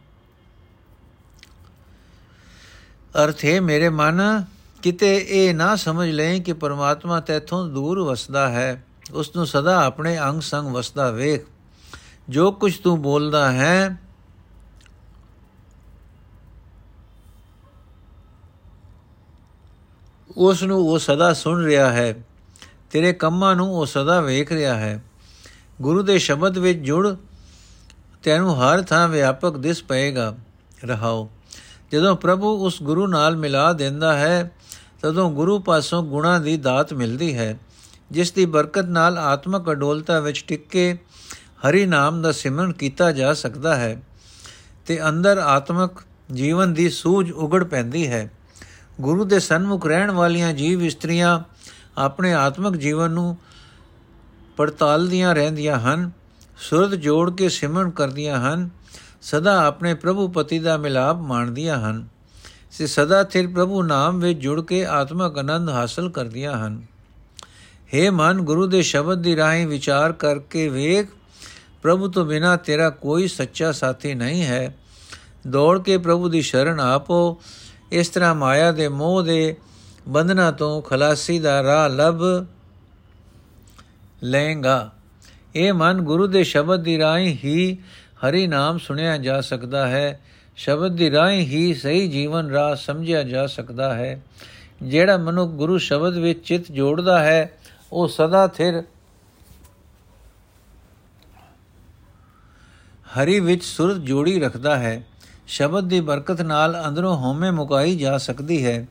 ਅਰਥੇ 3.24 3.60
ਮੇਰੇ 3.60 3.90
ਮਨ, 3.90 4.46
ਕਿਤੇ 4.82 5.26
ਇਹ 5.30 5.56
ਨਾ 5.56 5.76
ਸਮਝ 5.76 6.10
ਲੈ 6.10 6.40
ਕਿ 6.40 6.54
ਪਰਮਾਤਮਾ 6.54 7.20
ਤੇਥੋਂ 7.20 7.70
ਦੂਰ 7.70 8.02
ਵਸਦਾ 8.02 8.50
ਹੈ। 8.50 8.86
ਉਸ 9.14 9.36
ਨੂੰ 9.36 9.48
ਸਦਾ 9.48 9.86
ਆਪਣੇ 9.86 10.20
ਅੰਗ 10.20 10.42
ਸੰਗ 10.42 10.68
ਵਸਦਾ 10.68 11.12
ਵੇਖ। 11.12 11.46
ਜੋ 12.30 12.52
ਕੁਝ 12.52 12.78
ਤੂੰ 12.78 13.02
ਬੋਲਦਾ 13.02 13.52
ਹੈ 13.52 13.98
ਉਸ 20.38 20.64
ਨੂੰ 20.64 20.80
ਉਹ 20.80 21.00
ਸਦਾ 21.00 21.34
ਸੁਣ 21.34 21.64
ਰਿਹਾ 21.64 21.92
ਹੈ। 21.92 22.16
ਤੇਰੇ 22.92 23.14
ਕੰਮਾਂ 23.14 23.56
ਨੂੰ 23.56 23.76
ਉਹ 23.76 23.86
ਸਦਾ 23.86 24.22
ਵੇਖ 24.22 24.52
ਰਿਹਾ 24.52 24.76
ਹੈ। 24.76 25.04
ਗੁਰੂ 25.82 26.04
ਦੇ 26.04 26.20
ਸ਼ਬਦ 26.20 26.58
ਵਿੱਚ 26.58 26.80
ਜੁੜ 26.80 27.16
ਤੈਨੂੰ 28.24 28.62
ਹਰ 28.62 28.82
ਥਾਂ 28.82 29.08
ਵਿਆਪਕ 29.08 29.58
ਦਿਸ 29.58 29.84
ਪਏਗਾ। 29.84 30.38
ਰਹਾਓ। 30.86 31.30
ਜਦੋਂ 31.92 32.16
ਪ੍ਰਭੂ 32.16 32.66
ਉਸ 32.66 32.84
ਗੁਰੂ 32.84 33.08
ਨਾਲ 33.08 33.38
ਮਿਲਾ 33.38 33.74
ਦਿੰਦਾ 33.74 34.18
ਹੈ, 34.18 34.52
ਤਦੋਂ 35.02 35.32
ਗੁਰੂ 35.32 35.60
ਪਾਸੋਂ 35.60 36.04
ਗੁਣਾ 36.04 36.40
ਦੀ 36.40 36.58
ਦਾਤ 36.58 36.94
ਮਿਲਦੀ 36.94 37.38
ਹੈ। 37.38 37.60
ਜਿਸ 38.12 38.32
ਦੀ 38.32 38.46
ਬਰਕਤ 38.46 38.86
ਨਾਲ 38.86 39.18
ਆਤਮਕ 39.18 39.72
ਅਡੋਲਤਾ 39.72 40.20
ਵਿੱਚ 40.20 40.46
ਟਿਕ 40.48 40.68
ਕੇ 40.68 40.98
ਹਰੀ 41.70 41.86
ਨਾਮ 41.86 42.22
ਦਾ 42.22 42.32
ਸਿਮਰਨ 42.32 42.74
ਕੀਤਾ 42.74 43.12
ਜਾ 43.12 43.34
ਸਕਦਾ 43.34 43.76
ਹੈ 43.76 44.02
ਤੇ 44.86 45.10
ਅੰਦਰ 45.10 45.38
ਆਤਮਕ 45.38 45.92
ਜੀਵਨ 46.34 46.74
ਦੀ 46.74 46.90
ਸੂਝ 46.90 47.32
ਉਗੜ 47.32 47.64
ਪੈਂਦੀ 47.64 48.08
ਹੈ। 48.08 48.32
ਗੁਰੂ 49.02 49.26
ਦੇ 49.26 49.40
ਸਨਮੁਖ 49.40 49.86
ਰਹਿਣ 49.86 50.12
ਵਾਲੀਆਂ 50.12 50.54
ਜੀਵ 50.54 50.84
ਇਸਤਰੀਆਂ 50.84 51.40
ਆਪਣੇ 51.98 52.34
ਆਤਮਿਕ 52.34 52.76
ਜੀਵਨ 52.76 53.12
ਨੂੰ 53.12 53.38
ਪੜਤਾਲਦੀਆਂ 54.58 55.36
ਰਹਿੰਦੀਆਂ 55.36 55.80
ਹਨ, 55.80 56.12
ਸੁਰਤ 56.58 56.90
ਜੋੜ 56.90 57.36
ਕੇ 57.36 57.50
ਸਿਮਰਨ 57.50 57.90
ਕਰਦੀਆਂ 57.90 58.40
ਹਨ, 58.40 58.70
ਸਦਾ 59.22 59.66
ਆਪਣੇ 59.66 59.94
ਪ੍ਰਭੂ 59.94 60.28
ਪਤੀ 60.28 60.60
ਦਾ 60.60 60.78
ਮਿਲਾਪ 60.78 61.18
ਮਾਣਦੀਆਂ 61.18 61.80
ਹਨ। 61.80 62.08
ਸੇ 62.72 62.88
ਸਦਾ 62.88 63.24
ਥਿਰ 63.24 63.48
ਪ੍ਰਭੂ 63.48 63.84
ਨਾਮ 63.84 64.20
ਵਿੱਚ 64.20 64.40
ਜੁੜ 64.40 64.62
ਕੇ 64.62 64.86
ਆਤਮਿਕ 64.86 65.38
ਆਨੰਦ 65.38 65.70
ਹਾਸਲ 65.70 66.10
ਕਰਦੀਆਂ 66.10 66.68
ਹਨ। 66.68 66.82
हे 67.96 68.12
ਮਨ, 68.12 68.42
ਗੁਰੂ 68.42 68.68
ਦੇ 68.68 68.82
ਸ਼ਬਦ 68.82 69.22
ਦੀ 69.22 69.36
ਰਾਹੀਂ 69.36 69.68
ਵਿਚਾਰ 69.68 70.12
ਕਰਕੇ 70.12 70.70
ਵੇਖ, 70.70 71.08
ਪ੍ਰਭੂ 71.82 72.08
ਤੋਂ 72.08 72.26
ਬਿਨਾ 72.26 72.56
ਤੇਰਾ 72.56 72.90
ਕੋਈ 72.90 73.28
ਸੱਚਾ 73.28 73.72
ਸਾਥੀ 73.72 74.14
ਨਹੀਂ 74.14 74.44
ਹੈ। 74.44 74.76
ਦੌੜ 75.48 75.82
ਕੇ 75.82 75.98
ਪ੍ਰਭੂ 75.98 76.30
ਦੀ 76.30 76.42
ਸ਼ਰਨ 76.42 76.80
ਆਪੋ 76.80 77.42
ਇਸ 77.92 78.10
ਤਰ੍ਹਾਂ 78.10 78.36
ਮਾਇਆ 78.36 78.72
ਦੇ 78.72 78.88
ਮੋਹ 78.88 79.24
ਦੇ 79.24 79.56
ਬੰਧਨਾਂ 80.08 80.52
ਤੋਂ 80.52 80.82
ਖਲਾਸੀ 80.82 81.40
ਦਾ 81.40 81.64
ਰਾਹ 81.64 81.90
ਲੱਭ 81.90 82.20
ਲਏਗਾ। 84.24 84.92
ਇਹ 85.56 85.74
ਮਨ 85.74 86.02
ਗੁਰੂ 86.02 86.28
ਦੇ 86.28 86.44
ਸ਼ਬਦ 86.44 86.84
ਦੀ 86.84 87.00
ਰਾਹੀਂ 87.00 87.38
ਹੀ 87.44 87.78
ਹਰੀ 88.28 88.48
ਨਾਮ 88.48 88.78
ਸੁਣਿਆ 88.78 89.18
ਜਾ 89.18 89.42
ਸਕਦਾ 89.42 89.88
ਹੈ। 89.88 90.22
ਸ਼ਬਦ 90.56 90.96
ਦੀ 90.96 91.12
ਰਾਹੀਂ 91.12 91.42
ਹੀ 91.42 91.74
ਸਹੀ 91.74 92.08
ਜੀਵਨ 92.08 92.50
ਰਾਹ 92.50 92.76
ਸਮਝਿਆ 92.76 93.24
ਜਾ 93.24 93.48
ਸਕਦਾ 93.48 93.94
ਹੈ। 93.94 94.22
ਜਿਹੜਾ 94.82 95.18
ਮਨੁੱਖ 95.18 95.52
ਗੁਰੂ 95.52 95.78
ਸ਼ਬਦ 95.78 96.18
ਵਿੱਚ 96.18 96.48
ਚਿਤ 96.48 96.72
ਜੋੜਦਾ 96.72 97.24
ਹੈ, 97.24 97.58
ਉਹ 97.92 98.08
ਸਦਾ 98.08 98.48
ਥਿਰ 98.48 98.84
ਹਰੀ 103.06 103.40
ਵਿੱਚ 103.40 103.64
ਸੁਰਤ 103.64 103.98
ਜੋੜੀ 103.98 104.40
ਰੱਖਦਾ 104.40 104.76
ਹੈ। 104.76 105.04
ਸ਼ਬਦ 105.48 105.84
ਦੀ 105.84 106.00
ਬਰਕਤ 106.00 106.42
ਨਾਲ 106.42 106.84
ਅੰਦਰੋਂ 106.88 107.18
ਹਉਮੈ 107.18 107.52
ਮੁਕਾਈ 107.52 107.96
ਜਾ 107.96 108.18
ਸਕਦੀ 108.18 108.66
ਹੈ। 108.66 108.86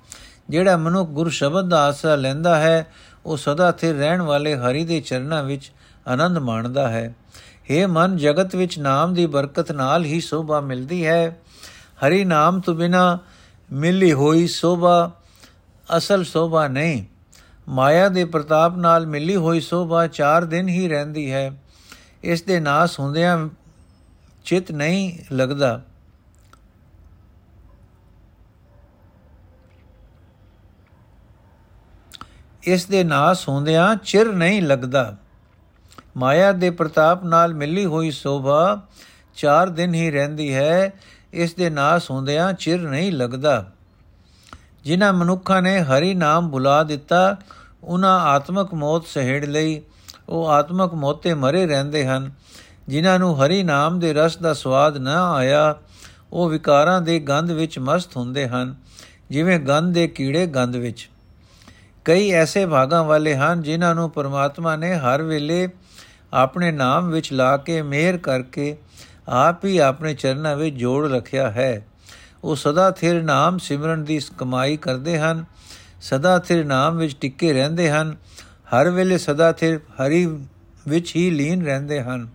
ਜਿਹੜਾ 0.50 0.76
ਮਨੁੱਖ 0.76 1.10
ਗੁਰ 1.10 1.30
ਸ਼ਬਦ 1.30 1.68
ਦਾ 1.68 1.84
ਆਸਰਾ 1.84 2.14
ਲੈਂਦਾ 2.14 2.58
ਹੈ, 2.58 2.86
ਉਹ 3.26 3.36
ਸਦਾ 3.36 3.72
ਸਥਿਰ 3.72 3.94
ਰਹਿਣ 3.94 4.22
ਵਾਲੇ 4.22 4.56
ਹਰੀ 4.56 4.84
ਦੇ 4.84 5.00
ਚਰਨਾਂ 5.00 5.44
ਵਿੱਚ 5.44 5.72
ਆਨੰਦ 6.08 6.38
ਮਾਣਦਾ 6.38 6.88
ਹੈ। 6.88 7.14
हे 7.70 7.88
ਮਨ, 7.88 8.16
ਜਗਤ 8.16 8.56
ਵਿੱਚ 8.56 8.78
ਨਾਮ 8.78 9.14
ਦੀ 9.14 9.26
ਬਰਕਤ 9.26 9.72
ਨਾਲ 9.72 10.04
ਹੀ 10.04 10.20
ਸੋਭਾ 10.20 10.60
ਮਿਲਦੀ 10.60 11.06
ਹੈ। 11.06 11.40
ਹਰੀ 12.06 12.24
ਨਾਮ 12.24 12.60
ਤੋਂ 12.60 12.74
ਬਿਨਾ 12.74 13.18
ਮਿਲੀ 13.72 14.12
ਹੋਈ 14.12 14.46
ਸੋਭਾ 14.46 15.10
ਅਸਲ 15.96 16.24
ਸੋਭਾ 16.24 16.68
ਨਹੀਂ। 16.68 17.04
ਮਾਇਆ 17.68 18.08
ਦੇ 18.08 18.24
ਪ੍ਰਤਾਪ 18.24 18.76
ਨਾਲ 18.76 19.06
ਮਿਲੀ 19.06 19.36
ਹੋਈ 19.36 19.60
ਸੋਭਾ 19.60 20.06
4 20.06 20.44
ਦਿਨ 20.44 20.68
ਹੀ 20.68 20.88
ਰਹਿੰਦੀ 20.88 21.32
ਹੈ। 21.32 21.52
ਇਸ 22.22 22.42
ਦੇ 22.42 22.60
ਨਾਸ 22.60 23.00
ਹੁੰਦਿਆਂ 23.00 23.48
ਚਿਤ 24.44 24.72
ਨਹੀਂ 24.72 25.18
ਲੱਗਦਾ। 25.32 25.82
ਇਸ 32.66 32.86
ਦੇ 32.86 33.04
ਨਾਸ 33.04 33.48
ਹੁੰਦਿਆਂ 33.48 33.96
ਚਿਰ 33.96 34.32
ਨਹੀਂ 34.32 34.62
ਲੱਗਦਾ। 34.62 35.16
ਮਾਇਆ 36.16 36.52
ਦੇ 36.52 36.70
ਪ੍ਰਤਾਪ 36.70 37.24
ਨਾਲ 37.24 37.54
ਮਿਲੀ 37.54 37.84
ਹੋਈ 37.84 38.10
ਸੋਭਾ 38.10 38.82
4 39.34 39.68
ਦਿਨ 39.68 39.94
ਹੀ 39.94 40.10
ਰਹਿੰਦੀ 40.10 40.54
ਹੈ। 40.54 40.92
ਇਸ 41.32 41.54
ਦੇ 41.54 41.70
ਨਾਸ 41.70 42.10
ਹੁੰਦਿਆਂ 42.10 42.52
ਚਿਰ 42.52 42.80
ਨਹੀਂ 42.80 43.12
ਲੱਗਦਾ। 43.12 43.70
ਜਿਨ੍ਹਾਂ 44.84 45.12
ਮਨੁੱਖਾਂ 45.12 45.62
ਨੇ 45.62 45.80
ਹਰੀ 45.80 46.14
ਨਾਮ 46.14 46.50
ਭੁਲਾ 46.50 46.82
ਦਿੱਤਾ 46.82 47.36
ਉਹਨਾਂ 47.84 48.20
ਆਤਮਕ 48.20 48.74
ਮੌਤ 48.74 49.06
ਸਹਿੜ 49.06 49.44
ਲਈ। 49.44 49.82
ਉਹ 50.28 50.48
ਆਤਮਕ 50.48 50.94
ਮੌਤੇ 50.94 51.34
ਮਰੇ 51.34 51.66
ਰਹਿੰਦੇ 51.66 52.06
ਹਨ। 52.06 52.32
ਜਿਨ੍ਹਾਂ 52.88 53.18
ਨੂੰ 53.18 53.44
ਹਰੀ 53.44 53.62
ਨਾਮ 53.62 53.98
ਦੇ 53.98 54.12
ਰਸ 54.12 54.36
ਦਾ 54.36 54.52
ਸਵਾਦ 54.52 54.96
ਨਾ 54.96 55.32
ਆਇਆ, 55.32 55.74
ਉਹ 56.32 56.48
ਵਿਕਾਰਾਂ 56.48 57.00
ਦੇ 57.00 57.18
ਗੰਧ 57.18 57.50
ਵਿੱਚ 57.50 57.78
ਮਸਤ 57.78 58.16
ਹੁੰਦੇ 58.16 58.48
ਹਨ। 58.48 58.74
ਜਿਵੇਂ 59.30 59.58
ਗੰਧ 59.58 59.94
ਦੇ 59.94 60.08
ਕੀੜੇ 60.08 60.46
ਗੰਧ 60.46 60.76
ਵਿੱਚ। 60.76 61.10
ਕਈ 62.04 62.30
ਐਸੇ 62.30 62.66
ਭਾਗਾਂ 62.66 63.04
ਵਾਲੇ 63.04 63.34
ਹਨ 63.36 63.62
ਜਿਨ੍ਹਾਂ 63.62 63.94
ਨੂੰ 63.94 64.10
ਪਰਮਾਤਮਾ 64.10 64.76
ਨੇ 64.76 64.94
ਹਰ 64.94 65.22
ਵੇਲੇ 65.22 65.68
ਆਪਣੇ 66.32 66.72
ਨਾਮ 66.72 67.10
ਵਿੱਚ 67.10 67.32
ਲਾ 67.32 67.56
ਕੇ 67.56 67.82
ਮਿਹਰ 67.82 68.16
ਕਰਕੇ 68.16 68.76
ਆਪ 69.28 69.64
ਹੀ 69.64 69.78
ਆਪਣੇ 69.78 70.14
ਚਰਨਾਂ 70.14 70.56
ਵਿੱਚ 70.56 70.76
ਜੋੜ 70.76 71.12
ਰੱਖਿਆ 71.12 71.50
ਹੈ। 71.50 71.86
ਉਹ 72.44 72.56
ਸਦਾ 72.56 72.90
ਥਿਰ 72.90 73.22
ਨਾਮ 73.22 73.58
ਸਿਮਰਨ 73.58 74.04
ਦੀ 74.04 74.20
ਕਮਾਈ 74.38 74.76
ਕਰਦੇ 74.76 75.18
ਹਨ, 75.18 75.44
ਸਦਾ 76.00 76.38
ਥਿਰ 76.38 76.64
ਨਾਮ 76.64 76.96
ਵਿੱਚ 76.96 77.16
ਟਿੱਕੇ 77.20 77.52
ਰਹਿੰਦੇ 77.52 77.90
ਹਨ, 77.90 78.16
ਹਰ 78.74 78.90
ਵੇਲੇ 78.90 79.18
ਸਦਾ 79.18 79.52
ਥਿਰ 79.52 79.78
ਹਰੀ 79.78 80.26
ਵਿੱਚ 80.88 81.16
ਹੀ 81.16 81.30
ਲੀਨ 81.30 81.64
ਰਹਿੰਦੇ 81.64 82.02
ਹਨ। 82.02 82.28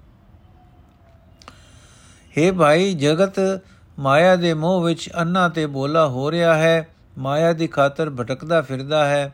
हे 2.37 2.53
ਭਾਈ, 2.53 2.93
ਜਗਤ 2.93 3.61
ਮਾਇਆ 3.99 4.35
ਦੇ 4.35 4.53
ਮੋਹ 4.53 4.83
ਵਿੱਚ 4.83 5.09
ਅੰਨਾ 5.21 5.49
ਤੇ 5.49 5.65
ਬੋਲਾ 5.65 6.07
ਹੋ 6.07 6.31
ਰਿਹਾ 6.31 6.55
ਹੈ, 6.55 6.87
ਮਾਇਆ 7.17 7.53
ਦੀ 7.53 7.67
ਖਾਤਰ 7.67 8.09
ਭਟਕਦਾ 8.09 8.61
ਫਿਰਦਾ 8.61 9.05
ਹੈ। 9.05 9.33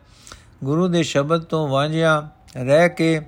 ਗੁਰੂ 0.65 0.87
ਦੇ 0.87 1.03
ਸ਼ਬਦ 1.03 1.41
ਤੋਂ 1.41 1.67
ਵਾਂਝਿਆ 1.67 2.29
ਰਹਿ 2.57 2.89
ਕੇ 2.89 3.19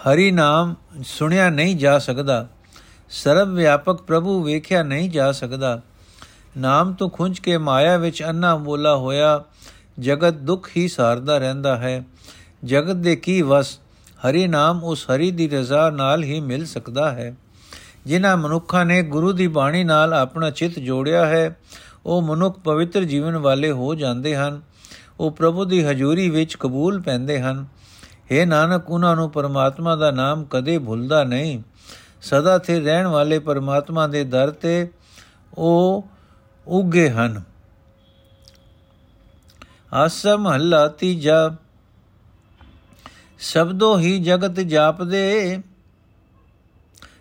ਹਰੀ 0.00 0.30
ਨਾਮ 0.30 0.74
ਸੁਣਿਆ 1.04 1.50
ਨਹੀਂ 1.50 1.76
ਜਾ 1.76 1.98
ਸਕਦਾ। 1.98 2.46
ਸਰਵ 3.10 3.54
ਵਿਆਪਕ 3.54 4.02
ਪ੍ਰਭੂ 4.02 4.42
ਵੇਖਿਆ 4.42 4.82
ਨਹੀਂ 4.82 5.10
ਜਾ 5.10 5.32
ਸਕਦਾ। 5.32 5.80
ਨਾਮ 6.56 6.92
ਤੋਂ 6.92 7.10
ਖੁੰਝ 7.10 7.40
ਕੇ 7.40 7.58
ਮਾਇਆ 7.58 7.96
ਵਿੱਚ 7.96 8.22
ਅੰਨਾ 8.22 8.56
ਬੋਲਾ 8.56 8.96
ਹੋਇਆ, 8.96 9.44
ਜਗਤ 9.98 10.34
ਦੁੱਖ 10.34 10.70
ਹੀ 10.76 10.88
ਸਾਰਦਾ 10.88 11.38
ਰਹਿੰਦਾ 11.38 11.76
ਹੈ। 11.76 12.04
ਜਗਤ 12.64 12.96
ਦੇ 12.96 13.16
ਕੀ 13.16 13.42
ਵਸ, 13.42 13.78
ਹਰੀ 14.28 14.46
ਨਾਮ 14.46 14.84
ਉਸ 14.84 15.10
ਹਰੀ 15.10 15.30
ਦੀ 15.30 15.48
ਰਜ਼ਾ 15.48 15.90
ਨਾਲ 15.90 16.22
ਹੀ 16.22 16.40
ਮਿਲ 16.40 16.66
ਸਕਦਾ 16.66 17.10
ਹੈ। 17.10 17.36
ਜਿਨ੍ਹਾਂ 18.06 18.36
ਮਨੁੱਖਾਂ 18.36 18.84
ਨੇ 18.84 19.02
ਗੁਰੂ 19.02 19.32
ਦੀ 19.32 19.46
ਬਾਣੀ 19.46 19.84
ਨਾਲ 19.84 20.14
ਆਪਣਾ 20.14 20.50
ਚਿੱਤ 20.50 20.78
ਜੋੜਿਆ 20.78 21.26
ਹੈ, 21.26 21.56
ਉਹ 22.06 22.22
ਮਨੁੱਖ 22.22 22.58
ਪਵਿੱਤਰ 22.58 23.04
ਜੀਵਨ 23.04 23.36
ਵਾਲੇ 23.36 23.70
ਹੋ 23.70 23.94
ਜਾਂਦੇ 23.94 24.36
ਹਨ। 24.36 24.71
ਉਹ 25.20 25.30
ਪ੍ਰਭੂ 25.30 25.64
ਦੀ 25.64 25.84
ਹਜ਼ੂਰੀ 25.84 26.30
ਵਿੱਚ 26.30 26.56
ਕਬੂਲ 26.56 27.02
ਪੈਂਦੇ 27.02 27.40
ਹਨ। 27.40 27.66
हे 28.32 28.46
ਨਾਨਕ, 28.46 28.90
ਉਹਨਾਂ 28.90 29.16
ਨੂੰ 29.16 29.30
ਪਰਮਾਤਮਾ 29.30 29.96
ਦਾ 29.96 30.10
ਨਾਮ 30.10 30.44
ਕਦੇ 30.44 30.78
ਭੁੱਲਦਾ 30.78 31.24
ਨਹੀਂ। 31.24 31.62
ਸਦਾ 32.22 32.58
ਤੇ 32.58 32.80
ਰਹਿਣ 32.80 33.06
ਵਾਲੇ 33.06 33.38
ਪਰਮਾਤਮਾ 33.38 34.06
ਦੇ 34.06 34.24
ਦਰ 34.24 34.50
ਤੇ 34.50 34.90
ਉਹ 35.58 36.08
ਉੱਗੇ 36.66 37.10
ਹਨ। 37.10 37.42
ਆਸਮ 39.92 40.52
ਹੱਲਾ 40.52 40.88
ਤੀਜਾ। 40.88 41.56
ਸਬਦੋ 43.38 43.98
ਹੀ 43.98 44.18
ਜਗਤ 44.18 44.60
ਜਾਪਦੇ, 44.60 45.58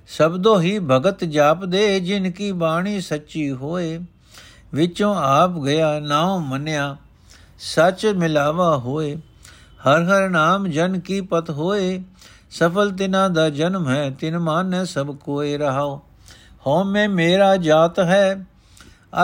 ਸਬਦੋ 0.08 0.60
ਹੀ 0.60 0.80
ਭਗਤ 0.80 1.24
ਜਾਪਦੇ, 1.24 2.00
ਜਿਨ 2.00 2.32
ਕੀ 2.32 2.52
ਬਾਣੀ 2.52 3.02
ਸੱਚੀ 3.02 3.52
ਹੋਏ, 3.52 4.00
ਵਿੱਚੋਂ 4.74 5.16
ਆਪ 5.16 5.52
ਗਿਆ, 5.52 6.00
ਨਾਉ 6.00 6.40
ਮੰਨਿਆ। 6.40 6.98
ਸੱਚ 7.64 8.06
ਮਿਲਾਵਾ 8.06 8.78
ਹੋਏ, 8.78 9.16
ਹਰ 9.88 10.04
ਹਰ 10.04 10.30
ਨਾਮ 10.30 10.68
ਜਨ 10.68 11.00
ਕੀ 11.00 11.22
ਪਤ 11.22 11.50
ਹੋਏ, 11.50 12.04
ਸਫਲ 12.52 12.92
ਤਿਨਾ 12.92 13.28
ਦਾ 13.28 13.50
ਜਨਮ 13.50 13.90
ਹੈ, 13.90 14.10
ਤਿਨ 14.10 14.40
ਮਾਨੈ 14.40 14.84
ਸਭ 14.84 15.16
ਕੋਏ 15.16 15.58
ਰਹਾਓ 15.58 16.02
ਹਉ 16.68 16.84
ਮੈਂ 16.84 17.10
ਮੇਰਾ 17.10 17.56
ਜਾਤ 17.58 18.00
ਹੈ, 18.00 18.46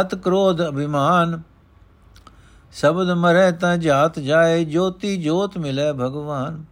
ਅਤ 0.01 0.15
ਕ੍ਰੋਧ 0.15 0.69
ਅਭਿਮਾਨ। 0.69 1.41
ਸ਼ਬਦ 2.73 3.11
ਮਰੇ 3.11 3.51
ਤਾਂ 3.51 3.77
ਜਾਤ 3.77 4.19
ਜਾਏ, 4.19 4.65
ਜੋਤੀ 4.65 5.17
ਜੋਤ 5.17 5.57
ਮਿਲੇ 5.57 5.91
ਭਗਵਾਨ। 5.93 6.65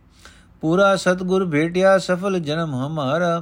ਪੂਰਾ 0.62 0.95
ਸਤਗੁਰ 0.95 1.45
ਭੇਟਿਆ, 1.45 1.97
ਸਫਲ 1.97 2.39
ਜਨਮ 2.39 2.75
ਹਮਾਰਾ। 2.75 3.41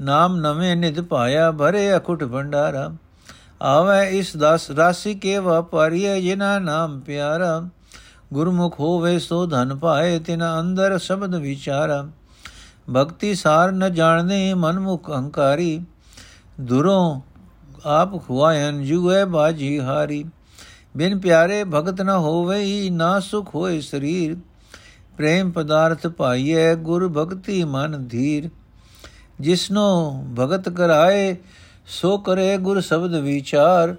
ਨਾਮ 0.00 0.36
ਨਵੇਂ 0.36 0.76
ਨਿਧ 0.76 1.00
ਪਾਇਆ, 1.00 1.50
ਭਰੇ 1.52 1.96
ਅਖੁਟ 1.96 2.24
ਭੰਡਾਰਾ। 2.24 2.90
ਆਵੇ 3.62 4.18
ਇਸ 4.18 4.36
ਦਸ, 4.36 4.70
ਰਾਸੀ 4.70 5.14
ਕੇ 5.14 5.38
ਵਪਾਰੀਏ 5.38 6.20
ਜਿਨਾ 6.20 6.58
ਨਾਮ 6.58 7.00
ਪਿਆਰਾ। 7.00 7.68
ਗੁਰਮੁਖ 8.32 8.80
ਹੋਵੇ 8.80 9.18
ਸੋ 9.18 9.46
ਧਨ 9.46 9.76
ਪਾਏ 9.76 10.18
ਤਿਨ 10.18 10.42
ਅੰਦਰ 10.60 10.98
ਸ਼ਬਦ 10.98 11.34
ਵਿਚਾਰਾ। 11.34 12.08
ਭਗਤੀ 12.94 13.34
ਸਾਰ 13.34 13.72
ਨ 13.72 13.92
ਜਾਣਦੇ, 13.94 14.54
ਮਨਮੁਖ 14.54 15.10
ਅਹੰਕਾਰੀ 15.10 15.80
ਦੁਰੋਂ 16.60 17.20
ਆਪ 17.84 18.26
ਖੁਆਇਨ 18.26 18.82
ਜੁਏ 18.82 19.24
ਬਾਜੀ 19.24 19.80
ਹਾਰੀ। 19.80 20.24
ਬਿਨ 20.96 21.18
ਪਿਆਰੇ 21.18 21.64
ਭਗਤ 21.64 22.02
ਨ 22.02 22.08
ਹੋਵੇ, 22.08 22.90
ਨਾ 22.90 23.20
ਸੁਖ 23.20 23.54
ਹੋਏ 23.54 23.80
ਸਰੀਰ। 23.80 24.36
ਪ੍ਰੇਮ 25.16 25.50
ਪਦਾਰਥ 25.50 26.06
ਪਾਈਏ 26.06 26.74
ਗੁਰ 26.74 27.08
ਭਗਤੀ 27.08 27.64
ਮਨ 27.64 28.08
ਧੀਰ। 28.08 28.50
ਜਿਸਨੋ 29.40 30.24
ਭਗਤ 30.38 30.68
ਕਰਾਏ 30.68 31.36
ਸੋ 31.88 32.18
ਕਰੇ 32.18 32.56
ਗੁਰ 32.56 32.80
ਸ਼ਬਦ 32.80 33.14
ਵਿਚਾਰ, 33.14 33.94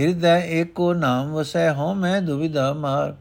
ਹਿਰਦੈ 0.00 0.40
ਏਕੋ 0.40 0.94
ਨਾਮ 0.94 1.32
ਵਸੈ 1.32 1.72
ਹਉ 1.72 1.94
ਮੈਂ 1.94 2.22
ਦੁਵਿਧਾ 2.22 2.72
ਮਾਰ। 2.72 3.14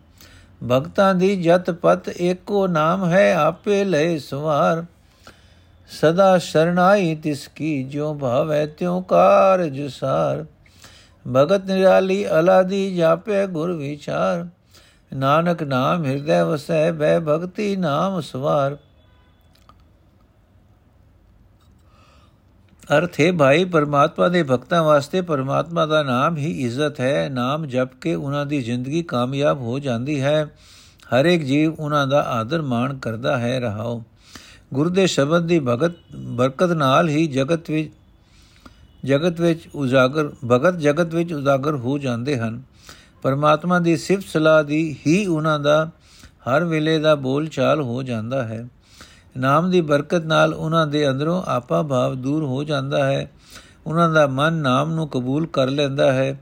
ਭਗਤਾਂ 0.70 1.16
ਦੀ 1.16 1.42
ਜਤ 1.42 1.72
ਪਤ 1.72 2.10
ਏਕੋ 2.10 2.68
ਨਾਮ 2.68 3.06
ਹੈ 3.06 3.36
ਆਪੇ 3.36 3.84
ਲੈ 3.84 4.18
ਸਵਾਰ। 4.18 4.86
ਸਦਾ 5.90 6.38
ਸ਼ਰਣਾਈ 6.38 7.16
ਤਿਸ 7.16 7.48
ਕੀ 7.48 7.84
ਜੋ 7.84 8.14
ਭਾਵੈ 8.14 8.66
ਤਿਉ 8.66 9.02
ਕਾਰਜ 9.02 9.82
ਸਾਰ। 9.82 10.46
ਭਗਤ 11.34 11.66
ਨਿਰਾਲੀ 11.66 12.30
ਅਲਾਦੀ 12.40 12.96
ਜਾਪੇ 12.96 13.48
ਗੁਰ 13.48 13.72
ਵਿਚਾਰ। 13.72 14.46
ਨਾਨਕ 15.16 15.64
ਨਾਮ 15.64 16.06
ਹਿਰਦੈ 16.06 16.44
ਵਸੈ 16.44 16.92
ਬੈ 16.92 17.20
ਭਗਤੀ 17.20 17.76
ਨਾਮ 17.76 18.22
ਸਵਾਰ। 18.22 18.78
ਅਰਥ 22.92 23.20
ਹੈ, 23.20 23.32
ਭਾਈ, 23.32 23.66
ਪਰਮਾਤਮਾ 23.66 24.28
ਦੇ 24.28 24.44
ਭਗਤਾਂ 24.44 24.84
ਵਾਸਤੇ 24.84 25.22
ਪਰਮਾਤਮਾ 25.22 25.86
ਦਾ 25.86 26.04
ਨਾਮ 26.04 26.38
ਹੀ 26.38 26.66
ਇੱਜ਼ਤ 26.66 27.00
ਹੈ। 27.00 27.30
ਨਾਮ 27.30 27.66
ਜਪ 27.66 27.90
ਕੇ 28.02 28.16
ਉਹਨਾਂ 28.16 28.46
ਦੀ 28.46 28.62
ਜ਼ਿੰਦਗੀ 28.62 29.04
ਕਾਮਯਾਬ 29.04 29.62
ਹੋ 29.62 29.80
ਜਾਂਦੀ 29.80 30.22
ਹੈ। 30.22 30.46
ਹਰ 31.14 31.26
ਇੱਕ 31.26 31.44
ਜੀਵ 31.44 31.74
ਉਹਨਾਂ 31.80 32.08
ਦਾ 32.08 32.22
ਆਦਰ 32.22 32.62
ਮਾਣ 32.62 32.98
ਕਰਦਾ 32.98 33.38
ਹੈ, 33.38 33.60
ਰਹਾਓ। 33.60 34.04
ਗੁਰੂ 34.74 34.90
ਦੇ 34.90 35.08
ਸ਼ਬਦ 35.08 35.46
ਦੀ 35.46 35.60
ਭਗਤ, 35.60 35.92
ਬਰਕਤ 36.16 36.70
ਨਾਲ 36.70 37.10
ਹੀ 37.10 37.28
ਜਗਤ 37.28 37.70
ਵਿੱਚ 37.70 37.92
ਜਗਤ 39.06 39.42
ਵਿੱਚ 39.42 39.60
ਉਜਾਗਰ, 39.76 40.30
ਭਗਤ 40.52 40.78
ਜਗਤ 40.78 41.16
ਵਿੱਚ 41.16 41.34
ਉਜਾਗਰ 41.34 41.76
ਹੋ 41.76 41.98
ਜਾਂਦੇ 41.98 42.38
ਹਨ। 42.38 42.62
ਪਰਮਾਤਮਾ 43.22 43.80
ਦੀ 43.80 43.98
ਸਿਫਤ 43.98 44.24
ਸਲਾਹ 44.24 44.64
ਦੀ 44.64 44.96
ਹੀ 45.08 45.26
ਉਹਨਾਂ 45.26 45.60
ਦਾ 45.60 45.90
ਹਰ 46.50 46.64
ਵੇਲੇ 46.64 47.00
ਦਾ 47.00 47.16
ਬੋਲ 47.16 47.48
ਚਾਲ 47.48 47.82
ਹੋ 47.82 48.04
ਜਾਂਦਾ 48.04 48.44
ਹੈ। 48.44 48.68
ਨਾਮ 49.38 49.72
ਦੀ 49.72 49.82
ਬਰਕਤ 49.82 50.26
ਨਾਲ 50.26 50.54
ਉਹਨਾਂ 50.54 50.88
ਦੇ 50.88 51.10
ਅੰਦਰੋਂ 51.10 51.44
ਆਪਾ 51.48 51.82
ਭਾਵ 51.82 52.16
ਦੂਰ 52.16 52.44
ਹੋ 52.44 52.64
ਜਾਂਦਾ 52.64 53.06
ਹੈ। 53.06 53.32
ਉਹਨਾਂ 53.88 54.10
ਦਾ 54.10 54.28
ਮਨ 54.28 54.54
ਨਾਮ 54.54 54.94
ਨੂੰ 54.94 55.10
ਕਬੂਲ 55.10 55.48
ਕਰ 55.48 55.68
ਲੈਂਦਾ 55.68 56.14
ਹੈ। 56.14 56.40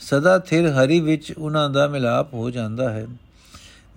ਸਦਾ 0.00 0.38
ਥਿਰ 0.38 0.68
ਹਰੀ 0.70 1.00
ਵਿੱਚ 1.00 1.32
ਉਹਨਾਂ 1.38 1.70
ਦਾ 1.70 1.86
ਮਿਲਾਪ 1.86 2.34
ਹੋ 2.34 2.50
ਜਾਂਦਾ 2.50 2.90
ਹੈ। 2.90 3.06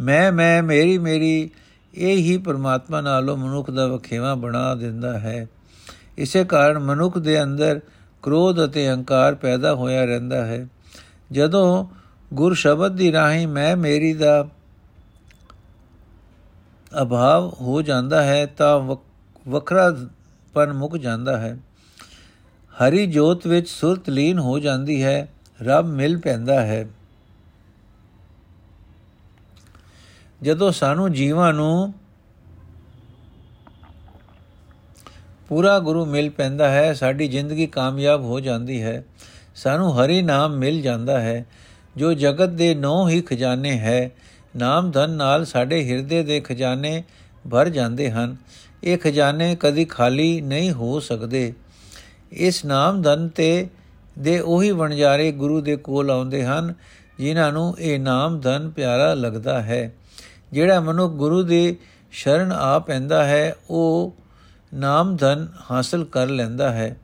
ਮੈਂ 0.01 0.31
ਮੈਂ, 0.31 0.63
ਮੇਰੀ 0.63 0.97
ਮੇਰੀ, 0.97 1.49
ਇਹ 1.95 2.17
ਹੀ 2.17 2.37
ਪਰਮਾਤਮਾ 2.37 3.01
ਨਾਲੋਂ 3.01 3.37
ਮਨੁੱਖ 3.37 3.71
ਦਾ 3.71 3.87
ਵਖੇਵਾ 3.87 4.35
ਬਣਾ 4.35 4.75
ਦਿੰਦਾ 4.75 5.19
ਹੈ। 5.19 5.47
ਇਸੇ 6.17 6.43
ਕਾਰਨ 6.43 6.79
ਮਨੁੱਖ 6.79 7.17
ਦੇ 7.17 7.43
ਅੰਦਰ 7.43 7.79
ਕ੍ਰੋਧ 8.21 8.65
ਅਤੇ 8.65 8.89
ਅਹੰਕਾਰ 8.89 9.35
ਪੈਦਾ 9.35 9.75
ਹੋਇਆ 9.75 10.05
ਰਹਿੰਦਾ 10.05 10.45
ਹੈ। 10.45 10.67
ਜਦੋਂ 11.31 11.85
ਗੁਰ 12.33 12.53
ਸ਼ਬਦ 12.53 12.95
ਦੀ 12.95 13.11
ਰਾਹੀਂ 13.11 13.47
ਮੈਂ, 13.47 13.77
ਮੇਰੀ 13.77 14.13
ਦਾ 14.13 14.47
ਅਭਾਵ 17.01 17.55
ਹੋ 17.61 17.81
ਜਾਂਦਾ 17.81 18.23
ਹੈ 18.23 18.45
ਤਾਂ 18.45 18.95
ਵਖਰਾ 19.47 19.97
ਪਰ 20.53 20.73
ਮੁੱਕ 20.73 20.97
ਜਾਂਦਾ 20.97 21.37
ਹੈ। 21.37 21.57
ਹਰੀ 22.71 23.05
ਜੋਤ 23.07 23.47
ਵਿੱਚ 23.47 23.69
ਸੁਰਤ 23.69 24.09
ਲੀਨ 24.09 24.39
ਹੋ 24.39 24.59
ਜਾਂਦੀ 24.59 25.03
ਹੈ, 25.03 25.27
ਰੱਬ 25.61 25.85
ਮਿਲ 25.85 26.17
ਪੈਂਦਾ 26.17 26.61
ਹੈ। 26.61 26.87
ਜਦੋਂ 30.41 30.71
ਸਾਨੂੰ 30.71 31.11
ਜੀਵਾਂ 31.13 31.53
ਨੂੰ 31.53 31.93
ਪੂਰਾ 35.49 35.79
ਗੁਰੂ 35.79 36.05
ਮਿਲ 36.05 36.29
ਪੈਂਦਾ 36.29 36.69
ਹੈ, 36.69 36.93
ਸਾਡੀ 36.93 37.27
ਜ਼ਿੰਦਗੀ 37.27 37.67
ਕਾਮਯਾਬ 37.67 38.21
ਹੋ 38.21 38.39
ਜਾਂਦੀ 38.39 38.83
ਹੈ। 38.83 39.03
ਸਾਨੂੰ 39.55 39.99
ਹਰੀ 39.99 40.21
ਨਾਮ 40.21 40.57
ਮਿਲ 40.57 40.81
ਜਾਂਦਾ 40.81 41.21
ਹੈ, 41.21 41.45
ਜੋ 41.97 42.13
ਜਗਤ 42.13 42.49
ਦੇ 42.49 42.75
ਨੌ 42.75 43.09
ਹੀ 43.09 43.21
ਖਜ਼ਾਨੇ 43.21 43.79
ਹੈ। 43.79 44.11
ਨਾਮ 44.55 44.91
ਧਨ 44.91 45.09
ਨਾਲ 45.09 45.45
ਸਾਡੇ 45.45 45.89
ਹਿਰਦੇ 45.89 46.23
ਦੇ 46.23 46.39
ਖਜ਼ਾਨੇ 46.39 47.03
ਭਰ 47.51 47.69
ਜਾਂਦੇ 47.69 48.11
ਹਨ। 48.11 48.35
ਇਹ 48.83 48.97
ਖਜ਼ਾਨੇ 48.97 49.57
ਕਦੀ 49.59 49.85
ਖਾਲੀ 49.85 50.41
ਨਹੀਂ 50.41 50.71
ਹੋ 50.71 50.99
ਸਕਦੇ। 50.99 51.53
ਇਸ 52.31 52.65
ਨਾਮ 52.65 53.01
ਧਨ 53.01 53.27
ਤੇ 53.27 53.67
ਦੇ 54.19 54.39
ਉਹੀ 54.39 54.71
ਵਣਜਾਰੇ 54.71 55.31
ਗੁਰੂ 55.31 55.61
ਦੇ 55.61 55.75
ਕੋਲ 55.75 56.11
ਆਉਂਦੇ 56.11 56.45
ਹਨ, 56.45 56.73
ਜਿਨ੍ਹਾਂ 57.19 57.53
ਨੂੰ 57.53 57.75
ਇਹ 57.79 57.99
ਨਾਮ 57.99 58.39
ਧਨ 58.39 58.69
ਪਿਆਰਾ 58.69 59.13
ਲੱਗਦਾ 59.13 59.61
ਹੈ। 59.61 59.93
ਜਿਹੜਾ 60.51 60.79
ਮਨੁ 60.79 61.09
ਗੁਰੂ 61.09 61.43
ਦੇ 61.43 61.75
ਸ਼ਰਨ 62.11 62.51
ਆ 62.51 62.79
ਪੈਂਦਾ 62.79 63.23
ਹੈ, 63.25 63.55
ਉਹ 63.69 64.15
ਨਾਮ 64.73 65.15
ਧਨ 65.15 65.47
ਹਾਸਲ 65.71 66.05
ਕਰ 66.05 66.27
ਲੈਂਦਾ 66.27 66.71
ਹੈ। 66.71 66.97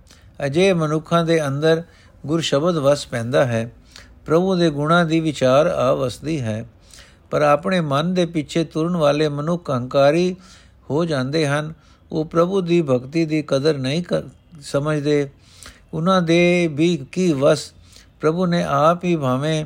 ਅਜੇ 0.46 0.74
ਮਨੁੱਖਾਂ 0.74 1.26
ਦੇ 1.26 1.48
ਅੰਦਰ 1.48 1.84
ਗੁਰ 2.26 2.42
ਸ਼ਬਦ 2.42 2.76
ਵਸ 2.76 3.08
ਪੈਂਦਾ 3.08 3.46
ਹੈ। 3.46 3.72
ਪ੍ਰਭੂ 4.26 4.56
ਦੇ 4.56 4.70
ਗੁਣਾਂ 4.70 5.06
ਦੀ 5.06 5.20
ਵਿਚਾਰ 5.20 5.68
ਆਵਸਦੀ 5.68 6.42
ਹੈ। 6.42 6.66
ਪਰ 7.34 7.41
ਆਪਣੇ 7.41 7.82
ਮਨ 7.82 8.13
ਦੇ 8.13 8.26
ਪਿੱਛੇ 8.26 8.63
ਤੁਰਨ 8.63 8.98
ਵਾਲੇ 8.98 9.30
ਮਨੁੱਖ 9.30 9.69
ਹੰਕਾਰੀ 9.69 10.36
ਹੋ 10.89 11.06
ਜਾਂਦੇ 11.06 11.48
ਹਨ। 11.48 11.74
ਉਹ 12.12 12.26
ਪ੍ਰਭੂ 12.26 12.62
ਦੀ 12.62 12.82
ਭਗਤੀ 12.82 13.26
ਦੀ 13.26 13.43
ਕਦਰ 13.48 13.78
ਨਹੀਂ 13.78 14.04
ਸਮਝਦੇ। 14.62 15.30
ਉਹਨਾਂ 15.93 16.22
ਦੇ 16.22 16.69
ਵੀ 16.72 17.06
ਕੀ 17.12 17.34
ਵਸ। 17.34 17.74
ਪ੍ਰਭੂ 18.22 18.46
ਨੇ 18.46 18.63
ਆਪ 18.63 19.04
ਹੀ 19.04 19.15
ਭਾਵੇਂ, 19.15 19.65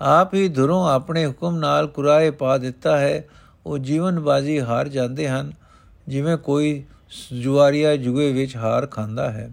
ਆਪ 0.00 0.34
ਹੀ 0.34 0.48
ਧੁਰੋਂ 0.48 0.88
ਆਪਣੇ 0.88 1.26
ਹੁਕਮ 1.26 1.56
ਨਾਲ 1.56 1.86
ਕੁਰਾਏ 1.86 2.30
ਪਾ 2.30 2.58
ਦਿੱਤਾ 2.58 2.98
ਹੈ, 2.98 3.28
ਉਹ 3.66 3.78
ਜੀਵਨ 3.78 4.20
ਬਾਜੀ 4.20 4.60
ਹਾਰ 4.60 4.88
ਜਾਂਦੇ 4.88 5.28
ਹਨ। 5.28 5.52
ਜਿਵੇਂ 6.08 6.36
ਕੋਈ 6.36 6.84
ਜੁਆਰੀਆ 7.40 7.96
ਜੁਗੇ 7.96 8.32
ਵਿੱਚ 8.32 8.56
ਹਾਰ 8.56 8.86
ਖਾਂਦਾ 8.86 9.30
ਹੈ। 9.30 9.50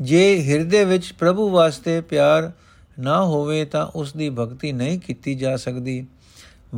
ਜੇ 0.00 0.44
ਹਿਰਦੇ 0.48 0.84
ਵਿੱਚ 0.84 1.12
ਪ੍ਰਭੂ 1.12 1.50
ਵਾਸਤੇ 1.50 2.00
ਪਿਆਰ 2.00 2.52
ਨਾ 2.98 3.24
ਹੋਵੇ 3.24 3.64
ਤਾਂ 3.64 3.86
ਉਸ 3.86 4.12
ਦੀ 4.12 4.30
ਭਗਤੀ 4.30 4.72
ਨਹੀਂ 4.72 4.98
ਕੀਤੀ 4.98 5.34
ਜਾ 5.34 5.56
ਸਕਦੀ। 5.56 6.06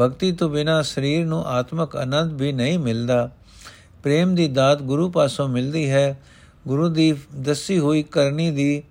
ਭਗਤੀ 0.00 0.32
ਤੋਂ 0.32 0.50
ਬਿਨਾ 0.50 0.82
ਸਰੀਰ 0.82 1.26
ਨੂੰ 1.26 1.46
ਆਤਮਕ 1.46 1.96
ਆਨੰਦ 1.96 2.32
ਵੀ 2.32 2.52
ਨਹੀਂ 2.52 2.78
ਮਿਲਦਾ। 2.78 3.30
ਪ੍ਰੇਮ 4.02 4.34
ਦੀ 4.34 4.48
ਦਾਤ 4.48 4.82
ਗੁਰੂ 4.82 5.10
ਪਾਸੋਂ 5.10 5.48
ਮਿਲਦੀ 5.48 5.90
ਹੈ। 5.90 6.18
ਗੁਰੂ 6.68 6.88
ਦੀ 6.88 7.14
ਦੱਸੀ 7.36 7.78
ਹੋਈ 7.78 8.02
ਕਰਨੀ 8.02 8.50
ਦੀ, 8.50 8.82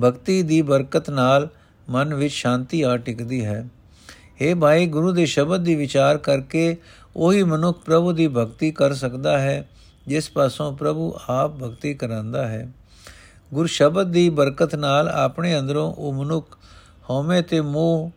ਭਗਤੀ 0.00 0.42
ਦੀ 0.42 0.62
ਬਰਕਤ 0.62 1.10
ਨਾਲ 1.10 1.48
ਮਨ 1.90 2.14
ਵਿੱਚ 2.14 2.34
ਸ਼ਾਂਤੀ 2.34 2.82
ਆ 2.82 2.96
ਟਿਕਦੀ 2.96 3.44
ਹੈ। 3.44 3.68
हे 4.42 4.58
ਭਾਈ, 4.58 4.86
ਗੁਰੂ 4.86 5.12
ਦੇ 5.12 5.26
ਸ਼ਬਦ 5.26 5.64
ਦੀ 5.64 5.74
ਵਿਚਾਰ 5.74 6.18
ਕਰਕੇ 6.18 6.76
ਉਹੀ 7.16 7.42
ਮਨੁੱਖ 7.42 7.78
ਪ੍ਰਭੂ 7.84 8.12
ਦੀ 8.12 8.28
ਭਗਤੀ 8.28 8.70
ਕਰ 8.70 8.94
ਸਕਦਾ 8.94 9.38
ਹੈ, 9.38 9.68
ਜਿਸ 10.06 10.30
ਪਾਸੋਂ 10.30 10.76
ਪ੍ਰਭੂ 10.76 11.14
ਆਪ 11.28 11.50
ਭਗਤੀ 11.50 11.94
ਕਰਾਂਦਾ 11.94 12.48
ਹੈ। 12.48 12.72
ਗੁਰ 13.54 13.66
ਸ਼ਬਦ 13.66 14.06
ਦੀ 14.06 14.28
ਬਰਕਤ 14.28 14.74
ਨਾਲ 14.74 15.08
ਆਪਣੇ 15.08 15.58
ਅੰਦਰੋਂ 15.58 15.94
ਉਹ 15.94 16.12
ਮਨੁੱਖ 16.12 16.58
ਹਉਮੈ 17.10 17.42
ਤੇ 17.42 17.60
ਮੋਹ 17.60 18.10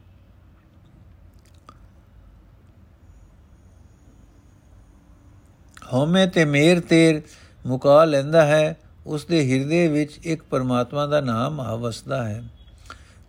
ਹਉਮੈ 5.93 6.25
ਤੇ 6.25 6.45
ਮੇਰ 6.45 6.79
ਤੇਰ 6.79 7.21
ਮੁਕਾ 7.65 8.05
ਲੈਂਦਾ 8.05 8.45
ਹੈ 8.45 8.77
ਉਸ 9.05 9.25
ਦੇ 9.25 9.51
ਹਿਰਦੇ 9.51 9.87
ਵਿੱਚ 9.87 10.19
ਇੱਕ 10.23 10.43
ਪਰਮਾਤਮਾ 10.43 11.07
ਦਾ 11.07 11.21
ਨਾਮ 11.21 11.61
ਆਵਸਦਾ 11.61 12.27
ਹੈ। 12.27 12.43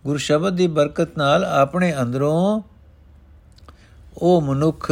ਗੁਰ 0.03 0.17
ਸ਼ਬਦ 0.17 0.55
ਦੀ 0.55 0.67
ਬਰਕਤ 0.67 1.17
ਨਾਲ 1.17 1.45
ਆਪਣੇ 1.45 1.95
ਅੰਦਰੋਂ 2.01 2.61
ਉਹ 4.17 4.41
ਮਨੁੱਖ 4.41 4.91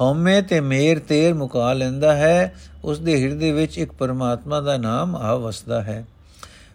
ਹਉਮੈ 0.00 0.40
ਤੇ 0.40 0.60
ਮੇਰ 0.60 0.98
ਤੇਰ 0.98 1.34
ਮੁਕਾ 1.34 1.72
ਲੈਂਦਾ 1.72 2.16
ਹੈ 2.16 2.54
ਉਸ 2.84 2.98
ਦੇ 2.98 3.22
ਹਿਰਦੇ 3.22 3.52
ਵਿੱਚ 3.52 3.78
ਇੱਕ 3.78 3.92
ਪਰਮਾਤਮਾ 3.92 4.60
ਦਾ 4.60 4.76
ਨਾਮ 4.76 5.16
ਆਵਸਦਾ 5.16 5.82
ਹੈ। 5.82 6.06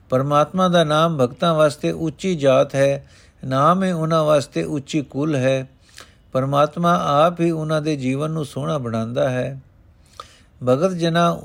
ਪਰਮਾਤਮਾ 0.10 0.68
ਦਾ 0.68 0.84
ਨਾਮ 0.84 1.18
ਭਗਤਾਂ 1.18 1.54
ਵਾਸਤੇ 1.54 1.92
ਉੱਚੀ 1.92 2.36
ਜਾਤ 2.36 2.76
ਹੈ, 2.76 3.08
ਨਾਮ 3.46 3.84
ਹੈ 3.84 3.96
ਉਹਨਾਂ 3.96 4.24
ਵਾਸਤੇ 4.24 4.64
ਉੱਚੀ 4.64 5.02
ਕੁਲ 5.02 5.36
ਹੈ। 5.36 5.70
ਪਰਮਾਤਮਾ 6.32 7.24
ਆਪ 7.26 7.42
ਹੀ 7.42 7.52
ਉਹਨਾਂ 7.52 7.82
ਦੇ 7.82 7.96
ਜੀਵਨ 7.96 8.32
ਨੂੰ 8.32 8.46
ਸੋਹਣਾ 8.46 8.78
ਬਣਾਉਂਦਾ 8.78 9.30
ਹੈ। 9.30 9.62
ਭਗਤ 10.68 10.92
ਜਨਾ, 10.92 11.42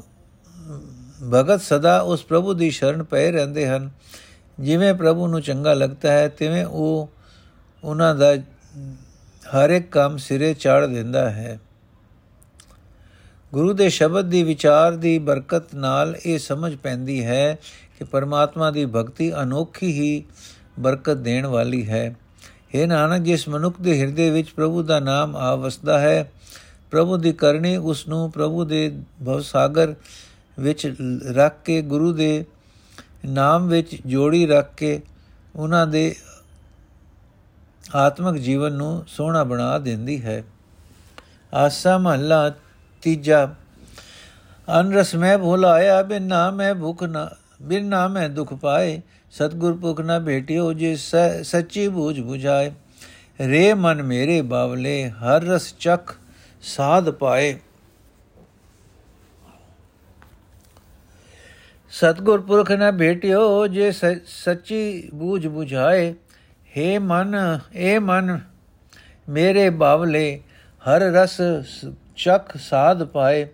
ਭਗਤ 1.32 1.60
ਸਦਾ 1.60 2.00
ਉਸ 2.00 2.24
ਪ੍ਰਭੂ 2.24 2.54
ਦੀ 2.54 2.70
ਸ਼ਰਨ 2.70 3.02
ਪਏ 3.02 3.30
ਰਹਿੰਦੇ 3.30 3.68
ਹਨ। 3.68 3.90
ਜਿਵੇਂ 4.60 4.94
ਪ੍ਰਭੂ 4.94 5.26
ਨੂੰ 5.26 5.42
ਚੰਗਾ 5.42 5.74
ਲੱਗਦਾ 5.74 6.12
ਹੈ, 6.12 6.28
ਤਿਵੇਂ 6.28 6.64
ਉਹ 6.64 7.10
ਉਹਨਾਂ 7.84 8.14
ਦਾ 8.14 8.34
ਹਰ 9.56 9.70
ਇੱਕ 9.70 9.92
ਕੰਮ 9.92 10.16
ਸਿਰੇ 10.16 10.54
ਚਾੜ 10.54 10.86
ਦਿੰਦਾ 10.86 11.30
ਹੈ। 11.30 11.60
ਗੁਰੂ 13.52 13.72
ਦੇ 13.72 13.88
ਸ਼ਬਦ 13.88 14.24
ਦੀ 14.24 14.42
ਵਿਚਾਰ 14.42 14.92
ਦੀ 14.92 15.18
ਬਰਕਤ 15.18 15.74
ਨਾਲ 15.74 16.16
ਇਹ 16.26 16.38
ਸਮਝ 16.38 16.76
ਪੈਂਦੀ 16.76 17.24
ਹੈ 17.24 17.58
ਕਿ 18.02 18.08
ਪਰਮਾਤਮਾ 18.10 18.70
ਦੀ 18.70 18.84
ਭਗਤੀ 18.86 19.32
ਅਨੋਖੀ 19.42 19.86
ਹੀ 19.92 20.24
ਬਰਕਤ 20.78 21.16
ਦੇਣ 21.16 21.46
ਵਾਲੀ 21.46 21.88
ਹੈ। 21.88 22.14
ਇਹ 22.74 22.86
ਨਾਨਕ, 22.86 23.22
ਜਿਸ 23.22 23.48
ਮਨੁੱਖ 23.48 23.80
ਦੇ 23.80 23.98
ਹਿਰਦੇ 24.00 24.30
ਵਿੱਚ 24.30 24.50
ਪ੍ਰਭੂ 24.50 24.82
ਦਾ 24.82 24.98
ਨਾਮ 25.00 25.36
ਆਵਸਦਾ 25.36 25.98
ਹੈ, 26.00 26.32
ਪ੍ਰਭੂ 26.90 27.16
ਦੀ 27.16 27.32
ਕਰਨੀ 27.32 27.76
ਉਸ 27.76 28.06
ਨੂੰ 28.08 28.30
ਪ੍ਰਭੂ 28.32 28.64
ਦੇ 28.64 28.80
ਭਵ 29.26 29.40
ਸਾਗਰ 29.40 29.94
ਵਿੱਚ 30.58 30.94
ਰੱਖ 31.32 31.62
ਕੇ, 31.64 31.82
ਗੁਰੂ 31.82 32.12
ਦੇ 32.12 32.44
ਨਾਮ 33.24 33.68
ਵਿੱਚ 33.68 33.96
ਜੋੜੀ 34.06 34.46
ਰੱਖ 34.46 34.74
ਕੇ 34.76 35.00
ਉਹਨਾਂ 35.56 35.86
ਦੇ 35.86 36.14
ਆਤਮਿਕ 37.94 38.42
ਜੀਵਨ 38.42 38.72
ਨੂੰ 38.72 39.04
ਸੋਹਣਾ 39.06 39.44
ਬਣਾ 39.44 39.78
ਦਿੰਦੀ 39.78 40.22
ਹੈ। 40.22 40.42
ਆਸਾ 41.54 41.98
ਮਹੱਲਾ 41.98 42.50
ਤੀਜਾ, 43.02 43.54
ਅਨਰਸ 44.80 45.14
ਮੈਂ 45.14 45.38
ਭੁਲਾਇਆ 45.38 46.02
ਬਿਨ 46.02 46.22
ਨਾਮ 46.22 46.60
ਹੈ 46.60 46.74
ਭੁਖ 46.74 47.02
ਨਾ 47.02 47.28
बिन 47.62 47.86
नाम 47.88 48.16
है 48.16 48.28
दुख 48.34 48.54
पाए 48.60 48.94
सतगुर 49.34 49.74
पुख 49.78 50.00
न 50.02 50.18
भेटियो 50.24 50.68
जे 50.74 50.94
सच्ची 51.02 51.88
बूझ 51.90 52.14
बुझाए 52.20 52.70
रे 53.46 53.66
मन 53.76 54.06
मेरे 54.06 54.40
बावले 54.48 54.96
हर 55.18 55.46
रस 55.46 55.74
चख 55.80 56.16
साध 56.62 57.12
पाए 57.20 57.52
ਸਤਗੁਰ 61.92 62.40
ਪੁਰਖ 62.40 62.70
ਨਾ 62.70 62.90
ਭੇਟਿਓ 62.90 63.66
ਜੇ 63.66 63.90
ਸੱਚੀ 63.92 65.10
ਬੂਝ 65.14 65.46
부ਝਾਏ 65.46 66.14
हे 66.72 67.00
ਮਨ 67.00 67.34
ਏ 67.74 67.98
ਮਨ 67.98 68.38
ਮੇਰੇ 69.28 69.68
ਬਾਵਲੇ 69.70 70.40
ਹਰ 70.82 71.00
ਰਸ 71.12 71.36
ਚਖ 72.16 72.56
ਸਾਧ 72.60 73.02
ਪਾਏ 73.04 73.46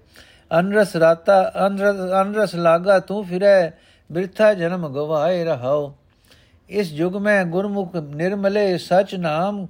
ਅਨਰਸ 0.50 0.94
ਰਾਤਾ 0.96 1.40
ਅਨਰਸ 1.66 2.54
ਲਾਗਾ 2.54 2.98
ਤੂੰ 2.98 3.24
ਫਿਰੈ 3.24 3.70
ਬਿਰਥਾ 4.12 4.54
ਜਨਮ 4.54 4.88
ਗਵਾਏ 4.88 5.44
ਰਹਾਓ। 5.44 5.94
ਇਸ 6.68 6.92
ਯੁਗ 6.92 7.16
ਮੈਂ 7.16 7.44
ਗੁਰਮੁਖ 7.44 7.96
ਨਿਰਮਲੇ 7.96 8.78
ਸਚ 8.78 9.14
ਨਾਮ 9.14 9.66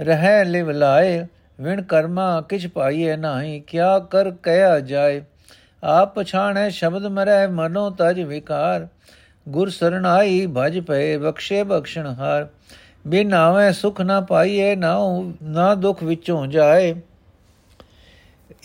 ਰਹਿ 0.00 0.44
ਲਿਵ 0.44 0.70
ਲਾਏ। 0.70 1.26
ਵਿਣ 1.60 1.82
ਕਰਮਾ 1.82 2.40
ਕਿਛ 2.40 2.66
ਪਾਈਏ 2.66 3.16
ਨਹੀਂ, 3.16 3.62
ਕਿਆ 3.62 3.98
ਕਰ 3.98 4.30
ਕਹਿਆ 4.30 4.80
ਜਾਏ। 4.80 5.22
ਆਪ 5.84 6.14
ਪਛਾਣੈ 6.14 6.68
ਸ਼ਬਦ 6.68 7.06
ਮਰੈ, 7.06 7.46
ਮਨੋ 7.46 7.90
ਤਜ 7.90 8.20
ਵਿਕਾਰ। 8.20 8.88
ਗੁਰ 9.48 9.68
ਸਰਣਾਈ 9.68 10.46
ਭਜ 10.56 10.80
ਪਏ, 10.80 11.16
ਬਖਸ਼ੇ 11.16 11.62
ਬਖਸ਼ਣ 11.62 12.06
ਹਾਰ। 12.06 12.48
ਬਿਨ 13.06 13.34
ਆਵੇ 13.34 13.72
ਸੁਖ 13.72 14.00
ਨਾ 14.00 14.20
ਪਾਈਏ, 14.20 14.76
ਨਾ 14.76 14.98
ਨਾ 15.42 15.74
ਦੁਖ 15.74 16.02
ਵਿੱਚੋਂ 16.02 16.46
ਜਾਏ। 16.46 16.94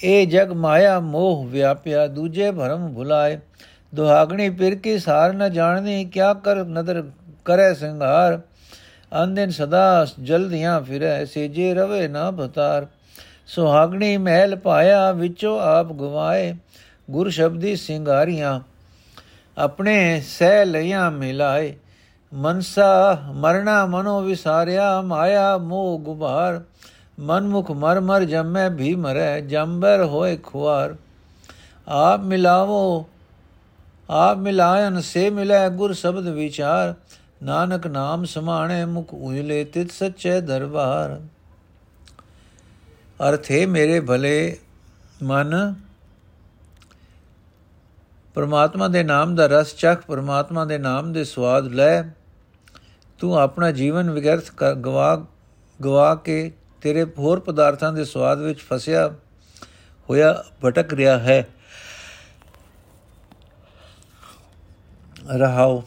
ਇਹ 0.03 0.27
ਜਗ 0.27 0.51
ਮਾਇਆ 0.51 0.99
ਮੋਹ 0.99 1.45
ਵਿਆਪਿਆ, 1.45 2.07
ਦੂਜੇ 2.07 2.51
ਭਰਮ 2.51 2.93
ਭੁਲਾਏ। 2.93 3.39
ਦੁਹਾਗਣੀ 3.95 4.49
ਪਿਰ 4.49 4.75
ਕੀ 4.75 4.99
ਸਾਰ 4.99 5.33
ਨ 5.33 5.51
ਜਾਣਨੀ 5.51 6.05
ਕਿਆ 6.05 6.33
ਕਰ 6.33 6.55
ਨਦਰ 6.55 7.03
ਕਰੇ 7.45 7.73
ਸੰਘਾਰ? 7.73 8.39
ਅੰਦਿਨ 9.23 9.49
ਸਦਾ 9.49 10.05
ਜਲਦੀਆਂ 10.23 10.81
ਫਿਰੈ, 10.81 11.25
ਸੇਜੇ 11.25 11.73
ਰਵੇ 11.73 12.07
ਨਾ 12.07 12.31
ਬਤਾਰ 12.31 12.87
ਸੁਹਾਗਣੀ 13.47 14.17
ਮਹਿਲ 14.17 14.55
ਪਾਇਆ 14.55 15.11
ਵਿੱਚੋਂ 15.11 15.59
ਆਪ 15.61 15.93
ਗਵਾਏ 15.93 16.53
ਗੁਰ 17.11 17.29
ਸ਼ਬਦੀ 17.29 17.75
ਸਿੰਗਾਰੀਆਂ। 17.75 18.59
ਆਪਣੇ 19.57 20.21
ਸਹਿ 20.21 20.65
ਲਿਆ 20.65 21.09
ਮਿਲਾਏ, 21.09 21.75
ਮਨਸਾ 22.33 23.19
ਮਰਣਾ 23.31 23.85
ਮਨੋ 23.85 24.21
ਵਿਸਾਰਿਆ, 24.21 25.01
ਮਾਇਆ 25.01 25.57
ਮੋਹ 25.57 25.99
ਗੁਬਾਰ। 25.99 26.61
ਮਨਮੁਖ 27.19 27.71
ਮਰ 27.71 27.99
ਮਰ 27.99 28.23
ਜੰਮੈ 28.23 28.69
ਵੀ 28.69 28.95
ਮਰੈ 28.95 29.39
ਜੰਬਰ 29.39 30.03
ਹੋਏ 30.03 30.35
ਖੁਆਰ। 30.37 30.95
ਆਪ 31.87 32.19
ਮਿਲਾਵੋ 32.19 33.07
ਆਪ 34.09 34.37
ਮਿਲਾਇਨ 34.37 34.99
ਸੇ 35.01 35.29
ਮਿਲੈ 35.29 35.69
ਗੁਰ 35.69 35.93
ਸ਼ਬਦ 35.93 36.27
ਵਿਚਾਰ, 36.27 36.93
ਨਾਨਕ 37.43 37.87
ਨਾਮ 37.87 38.23
ਸਮਾਣੇ 38.25 38.85
ਮੁਖ 38.85 39.13
ਉਜਲੇ 39.13 39.63
ਤਿਤ 39.63 39.91
ਸੱਚੇ 39.91 40.39
ਦਰਬਾਰ। 40.41 41.21
ਅਰਥੇ 43.29 43.65
ਮੇਰੇ 43.65 43.99
ਭਲੇ 43.99 44.57
ਮਨ, 45.23 45.75
ਪਰਮਾਤਮਾ 48.35 48.87
ਦੇ 48.87 49.03
ਨਾਮ 49.03 49.35
ਦਾ 49.35 49.47
ਰਸ 49.47 49.75
ਚੱਖ, 49.75 50.01
ਪਰਮਾਤਮਾ 50.01 50.65
ਦੇ 50.65 50.77
ਨਾਮ 50.77 51.11
ਦੇ 51.13 51.23
ਸਵਾਦ 51.23 51.67
ਲੈ। 51.67 52.01
ਤੂੰ 53.19 53.39
ਆਪਣਾ 53.39 53.71
ਜੀਵਨ 53.71 54.11
ਵਿਗਰਥ 54.11 54.51
ਗਵਾ 54.85 55.25
ਗਵਾ 55.79 56.15
ਕੇ 56.15 56.51
ਤੇਰੇ 56.81 57.03
ਹੋਰ 57.03 57.39
ਪਦਾਰਥਾਂ 57.39 57.93
ਦੇ 57.93 58.05
ਸਵਾਦ 58.05 58.39
ਵਿੱਚ 58.39 58.59
ਫਸਿਆ 58.59 59.13
ਹੋਇਆ 60.09 60.43
ਭਟਕ 60.65 60.93
ਰਿਹਾ 60.93 61.17
ਹੈ। 61.19 61.47
ਰਹਾਓ। 65.35 65.83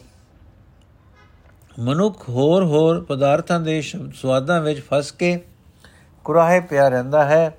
ਮਨੁੱਖ 1.79 2.29
ਹੋਰ 2.29 2.63
ਹੋਰ 2.63 3.03
ਪਦਾਰਥਾਂ 3.03 3.59
ਦੇ 3.59 3.81
ਸਵਾਦਾਂ 4.15 4.61
ਵਿੱਚ 4.61 4.81
ਫਸ 4.81 5.11
ਕੇ 5.11 5.45
ਕੁਰਾਹੇ 6.23 6.59
ਪਿਆ 6.59 6.89
ਰਹਿੰਦਾ 6.89 7.25
ਹੈ। 7.25 7.57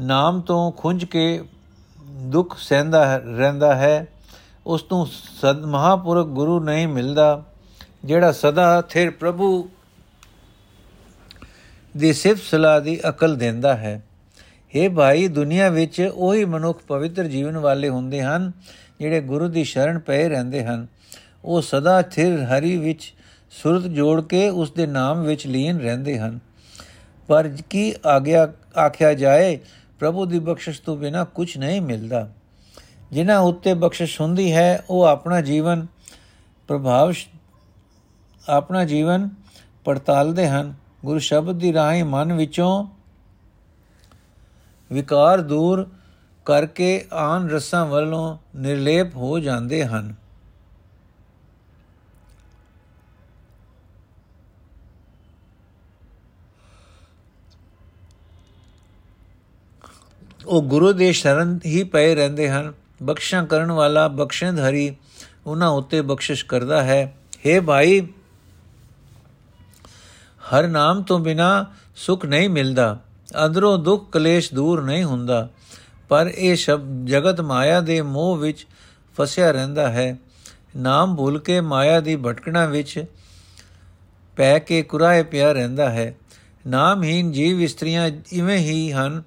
ਨਾਮ 0.00 0.40
ਤੋਂ 0.40 0.72
ਖੁੰਝ 0.72 1.04
ਕੇ 1.04 1.44
ਦੁੱਖ 2.10 2.58
ਸਹਿੰਦਾ 2.58 3.16
ਰਹਿੰਦਾ 3.16 3.74
ਹੈ। 3.74 4.08
ਉਸ 4.66 4.84
ਨੂੰ 4.92 5.06
ਸਦ, 5.40 5.64
ਮਹਾਪੁਰਖ 5.64 6.26
ਗੁਰੂ 6.26 6.60
ਨਹੀਂ 6.60 6.88
ਮਿਲਦਾ, 6.88 7.44
ਜਿਹੜਾ 8.04 8.32
ਸਦਾ 8.32 8.82
ਥਿਰ 8.82 9.10
ਪ੍ਰਭੂ 9.10 9.70
ਦੀ 11.96 12.12
ਸਿਫਤ 12.12 12.42
ਸਲਾਹ 12.42 12.80
ਦੀ 12.80 13.00
ਅਕਲ 13.08 13.36
ਦਿੰਦਾ 13.36 13.76
ਹੈ। 13.76 14.04
हे 14.76 14.92
ਭਾਈ, 14.92 15.28
ਦੁਨੀਆ 15.28 15.68
ਵਿੱਚ 15.68 16.10
ਉਹੀ 16.14 16.44
ਮਨੁੱਖ 16.44 16.82
ਪਵਿੱਤਰ 16.88 17.24
ਜੀਵਨ 17.24 17.58
ਵਾਲੇ 17.58 17.88
ਹੁੰਦੇ 17.88 18.22
ਹਨ 18.22 18.52
ਜਿਹੜੇ 18.98 19.20
ਗੁਰੂ 19.20 19.48
ਦੀ 19.48 19.64
ਸ਼ਰਨ 19.64 19.98
ਪਏ 19.98 20.28
ਰਹਿੰਦੇ 20.28 20.64
ਹਨ, 20.64 20.86
ਉਹ 21.44 21.62
ਸਦਾ 21.62 22.02
ਥਿਰ 22.02 22.44
ਹਰੀ 22.44 22.76
ਵਿੱਚ 22.76 23.14
ਸੁਰਤ 23.50 23.82
ਜੋੜ 23.82 24.20
ਕੇ 24.22 24.48
ਉਸ 24.48 24.72
ਦੇ 24.72 24.86
ਨਾਮ 24.86 25.22
ਵਿੱਚ 25.22 25.46
ਲੀਨ 25.46 25.78
ਰਹਿੰਦੇ 25.78 26.18
ਹਨ। 26.18 26.38
ਪਰ 27.28 27.48
ਕੀ 27.70 27.94
ਆਗਿਆ 28.06 28.52
ਆਖਿਆ 28.86 29.14
ਜਾਏ, 29.14 29.58
ਪ੍ਰਭੂ 29.98 30.24
ਦੀ 30.24 30.38
ਬਖਸ਼ਿਸ਼ 30.38 30.82
ਤੋਂ 30.82 30.96
ਬਿਨਾ 30.96 31.24
ਕੁਝ 31.24 31.58
ਨਹੀਂ 31.58 31.80
ਮਿਲਦਾ। 31.80 32.32
ਜਿਨ੍ਹਾਂ 33.12 33.38
ਉੱਤੇ 33.38 33.74
ਬਖਸ਼ਿਸ਼ 33.74 34.20
ਹੁੰਦੀ 34.20 34.52
ਹੈ, 34.52 34.84
ਉਹ 34.90 35.04
ਆਪਣਾ 35.04 35.40
ਜੀਵਨ 35.40 35.86
ਪ੍ਰਭਾਵ 36.68 37.12
ਆਪਣਾ 38.48 38.84
ਜੀਵਨ 38.84 39.30
ਪੜਤਾਲਦੇ 39.84 40.48
ਹਨ। 40.48 40.74
ਗੁਰੂ 41.04 41.18
ਸ਼ਬਦ 41.18 41.56
ਦੀ 41.58 41.72
ਰਾਹੀਂ 41.72 42.04
ਮਨ 42.04 42.32
ਵਿੱਚੋਂ 42.32 42.88
ਵਿਕਾਰ 44.92 45.40
ਦੂਰ 45.40 45.88
ਕਰਕੇ 46.48 47.04
ਆਨ 47.12 47.50
ਰਸਾਂ 47.50 47.86
ਵੱਲੋਂ 47.86 48.38
ਨਿਰਲੇਪ 48.56 49.16
ਹੋ 49.16 49.38
ਜਾਂਦੇ 49.38 49.84
ਹਨ। 49.84 50.14
ਉਹ 60.46 60.62
ਗੁਰੂ 60.62 60.92
ਦੇ 60.92 61.12
ਸ਼ਰਨ 61.12 61.60
ਹੀ 61.66 61.84
ਪਏ 61.84 62.14
ਰਹਿੰਦੇ 62.14 62.50
ਹਨ। 62.50 62.72
ਬਖਸ਼ਾਂ 63.02 63.46
ਕਰਨ 63.46 63.72
ਵਾਲਾ 63.72 64.08
ਬਖਸ਼ਿੰਦ 64.08 64.60
ਹਰੀ 64.60 64.96
ਉਹਨਾਂ 65.46 65.68
ਉੱਤੇ 65.68 66.00
ਬਖਸ਼ਿਸ਼ 66.00 66.44
ਕਰਦਾ 66.44 66.82
ਹੈ। 66.82 67.16
हे 67.34 67.62
ਭਾਈ, 67.62 68.08
ਹਰ 70.54 70.68
ਨਾਮ 70.68 71.02
ਤੋਂ 71.02 71.18
ਬਿਨਾ 71.18 71.66
ਸੁਖ 71.96 72.24
ਨਹੀਂ 72.24 72.48
ਮਿਲਦਾ। 72.48 73.00
ਅੰਦਰੋਂ 73.46 73.78
ਦੁੱਖ 73.78 74.10
ਕਲੇਸ਼ 74.10 74.54
ਦੂਰ 74.54 74.82
ਨਹੀਂ 74.82 75.04
ਹੁੰਦਾ। 75.04 75.48
ਪਰ 76.08 76.32
ਇਹ 76.36 76.56
ਸ਼ਬਦ 76.56 77.06
ਜਗਤ 77.06 77.40
ਮਾਇਆ 77.40 77.80
ਦੇ 77.80 78.02
ਮੋਹ 78.02 78.36
ਵਿੱਚ 78.36 78.66
ਫਸਿਆ 79.16 79.50
ਰਹਿੰਦਾ 79.50 79.88
ਹੈ। 79.88 80.18
ਨਾਮ 80.76 81.16
ਭੁੱਲ 81.16 81.38
ਕੇ 81.38 81.60
ਮਾਇਆ 81.60 82.00
ਦੀ 82.00 82.16
ਭਟਕਣਾ 82.16 82.66
ਵਿੱਚ 82.66 83.04
ਪੈ 84.36 84.58
ਕੇ 84.58 84.82
ਕੁਰਾਏ 84.82 85.22
ਪਿਆ 85.22 85.52
ਰਹਿੰਦਾ 85.52 85.90
ਹੈ। 85.90 86.16
ਨਾਮਹੀਨ 86.66 87.32
ਜੀਵ 87.32 87.60
ਇਸਤਰੀਆਂ 87.60 88.10
ਇਵੇਂ 88.32 88.58
ਹੀ 88.58 88.92
ਹਨ 88.92 89.22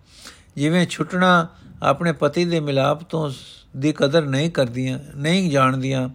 ਜਿਵੇਂ 0.55 0.87
ਛੁੱਟਣਾ 0.87 1.47
ਆਪਣੇ 1.83 2.11
ਪਤੀ 2.11 2.45
ਦੇ 2.45 2.59
ਮਿਲਾਪ 2.59 3.03
ਤੋਂ 3.03 3.31
ਦੀ 3.77 3.91
ਕਦਰ 3.91 4.25
ਨਹੀਂ 4.25 4.51
ਕਰਦੀਆਂ, 4.51 4.99
ਨਹੀਂ 5.15 5.51
ਜਾਣਦੀਆਂ। 5.51 6.09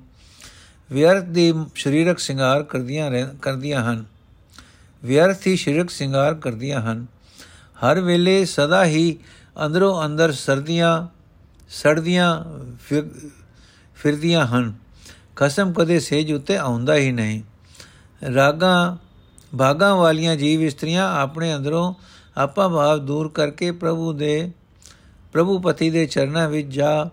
ਵਿਅਰਥ 0.92 1.24
ਦੀ 1.24 1.54
ਸਰੀਰਕ 1.76 2.18
ਸ਼ਿੰਗਾਰ 2.18 2.62
ਕਰਦੀਆਂ 2.62 3.10
ਕਰਦੀਆਂ 3.42 3.92
ਹਨ। 3.92 4.04
ਵਿਅਰਥ 5.04 5.46
ਹੀ 5.46 5.56
ਸਰੀਰਕ 5.56 5.90
ਸ਼ਿੰਗਾਰ 5.90 6.34
ਕਰਦੀਆਂ 6.34 6.80
ਹਨ। 6.80 7.06
ਹਰ 7.76 8.00
ਵੇਲੇ 8.00 8.44
ਸਦਾ 8.44 8.84
ਹੀ 8.84 9.16
ਅੰਦਰੋਂ 9.64 10.04
ਅੰਦਰ 10.04 10.32
ਸਰਦੀਆਂ, 10.32 11.08
ਸੜਦੀਆਂ 11.68 12.44
ਫਿਰਦੀਆਂ 13.94 14.46
ਹਨ। 14.46 14.74
ਕਸਮ 15.36 15.72
ਕਦੇ 15.72 16.00
ਸੇਜ 16.00 16.32
ਉਤੇ 16.32 16.56
ਆਉਂਦਾ 16.56 16.94
ਹੀ 16.94 17.12
ਨਹੀਂ। 17.12 17.42
ਰਾਗਾਂ, 18.34 18.96
ਭਾਗਾਂ 19.58 19.94
ਵਾਲੀਆਂ 19.96 20.36
ਜੀਵ 20.36 20.62
ਇਸਤਰੀਆਂ 20.62 21.08
ਆਪਣੇ 21.16 21.54
ਅੰਦਰੋਂ 21.54 21.94
ਆਪਾ 22.36 22.68
ਭਾਵ 22.68 22.98
ਦੂਰ 22.98 23.28
ਕਰਕੇ 23.28 23.70
ਪ੍ਰਭੂ 23.72 24.12
ਦੇ, 24.12 24.52
ਪ੍ਰਭੂ 25.32 25.58
ਪਤੀ 25.60 25.90
ਦੇ 25.90 26.06
ਚਰਨਾਂ 26.06 26.48
ਵਿੱਚ 26.48 26.68
ਜਾ 26.68 27.10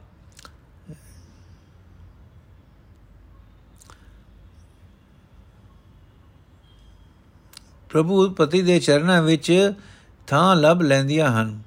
ਪ੍ਰਭੂ 7.90 8.30
ਪਤੀ 8.30 8.62
ਦੇ 8.62 8.80
ਚਰਨਾਂ 8.80 9.22
ਵਿੱਚ 9.22 9.74
ਥਾਂ 10.28 10.56
ਲੱਭ 10.56 10.82
ਲੈਂਦੀਆਂ 10.82 11.28
ਹਨ। 11.42 11.60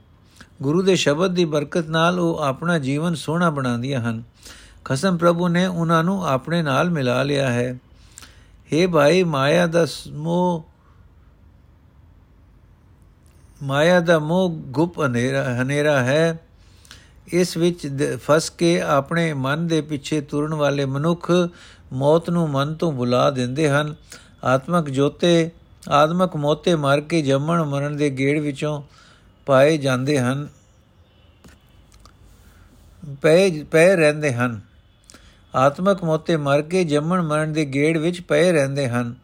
ਗੁਰੂ 0.62 0.82
ਦੇ 0.82 0.96
ਸ਼ਬਦ 0.96 1.34
ਦੀ 1.34 1.44
ਬਰਕਤ 1.44 1.88
ਨਾਲ 1.88 2.20
ਉਹ 2.20 2.38
ਆਪਣਾ 2.38 2.78
ਜੀਵਨ 2.78 3.14
ਸੋਹਣਾ 3.14 3.50
ਬਣਾਉਂਦੀਆਂ 3.50 4.00
ਹਨ। 4.00 4.22
ਖਸਮ 4.84 5.16
ਪ੍ਰਭੂ 5.16 5.48
ਨੇ 5.48 5.66
ਉਹਨਾਂ 5.66 6.04
ਨੂੰ 6.04 6.26
ਆਪਣੇ 6.26 6.62
ਨਾਲ 6.62 6.90
ਮਿਲਾ 6.90 7.22
ਲਿਆ 7.22 7.50
ਹੈ। 7.50 7.78
हे 8.66 8.90
ਭਾਈ, 8.90 9.22
ਮਾਇਆ 9.22 9.66
ਦਾ 9.66 9.86
ਮੋਹ, 10.08 10.64
ਮਾਇਆ 13.62 14.00
ਦਾ 14.00 14.18
ਮੋਹ 14.18 14.50
ਗੁਪ 14.50 15.00
ਹਨੇਰਾ 15.06 15.62
ਹਨੇਰਾ 15.62 16.04
ਹੈ। 16.04 16.40
ਇਸ 17.26 17.56
ਵਿੱਚ 17.56 17.88
ਫਸ 18.16 18.50
ਕੇ 18.50 18.80
ਆਪਣੇ 18.80 19.34
ਮਨ 19.34 19.66
ਦੇ 19.66 19.80
ਪਿੱਛੇ 19.80 20.20
ਤੁਰਨ 20.20 20.54
ਵਾਲੇ 20.54 20.84
ਮਨੁੱਖ 20.84 21.32
ਮੌਤ 21.92 22.30
ਨੂੰ 22.30 22.50
ਮਨ 22.50 22.74
ਤੋਂ 22.74 22.92
ਬੁਲਾ 22.92 23.30
ਦਿੰਦੇ 23.30 23.68
ਹਨ। 23.70 23.94
ਆਤਮਕ 24.44 24.90
ਜੋਤੇ 24.90 25.50
ਆਦਮਕ 25.88 26.36
ਮੋਤੇ 26.36 26.74
ਮਾਰ 26.74 27.00
ਕੇ 27.00 27.22
ਜੰਮਣ 27.22 27.62
ਮਰਨ 27.64 27.96
ਦੇ 27.96 28.10
ਗੇੜ 28.10 28.40
ਵਿੱਚੋਂ 28.40 28.82
ਪਾਏ 29.46 29.76
ਜਾਂਦੇ 29.78 30.18
ਹਨ, 30.18 30.48
ਪਏ 33.22 33.62
ਪਏ 33.62 33.96
ਰਹਿੰਦੇ 33.96 34.32
ਹਨ। 34.32 34.60
ਆਤਮਕ 35.54 36.04
ਮੋਤੇ 36.04 36.36
ਮਰ 36.36 36.62
ਕੇ 36.62 36.84
ਜੰਮਣ 36.84 37.22
ਮਰਨ 37.22 37.52
ਦੇ 37.52 37.64
ਗੇੜ 37.64 37.98
ਵਿੱਚ 37.98 38.20
ਪਏ 38.20 38.52
ਰਹਿੰਦੇ 38.52 38.88
ਹਨ। 38.88 39.14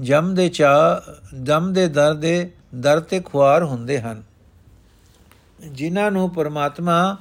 ਜਮ 0.00 0.34
ਦੇ 0.34 0.48
ਚਾ 0.48 1.02
ਜਮ 1.42 1.72
ਦੇ 1.72 1.86
ਦਰ 1.88 2.14
ਦੇ 2.14 2.50
ਦਰ 2.74 3.00
ਤੇ 3.00 3.20
ਖੁਆਰ 3.20 3.64
ਹੁੰਦੇ 3.64 4.00
ਹਨ। 4.00 4.22
ਜਿਨ੍ਹਾਂ 5.66 6.10
ਨੂੰ 6.10 6.30
ਪਰਮਾਤਮਾ 6.30 7.16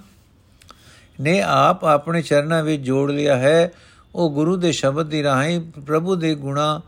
ਨੇ 1.22 1.42
ਆਪ 1.42 1.86
ਆਪਣੇ 1.86 2.22
ਚਰਨਾਂ 2.22 2.64
ਵਿੱਚ 2.64 2.84
ਜੋੜ 2.84 3.12
ਲਿਆ 3.12 3.38
ਹੈ, 3.38 3.72
ਉਹ 4.16 4.32
ਗੁਰੂ 4.32 4.56
ਦੇ 4.56 4.72
ਸ਼ਬਦ 4.72 5.10
ਦੀ 5.10 5.24
ਰਾਹੀਂ 5.24 5.60
ਪ੍ਰਭੂ 5.60 6.16
ਦੇ 6.16 6.36
ਗੁਣਾ 6.36 6.82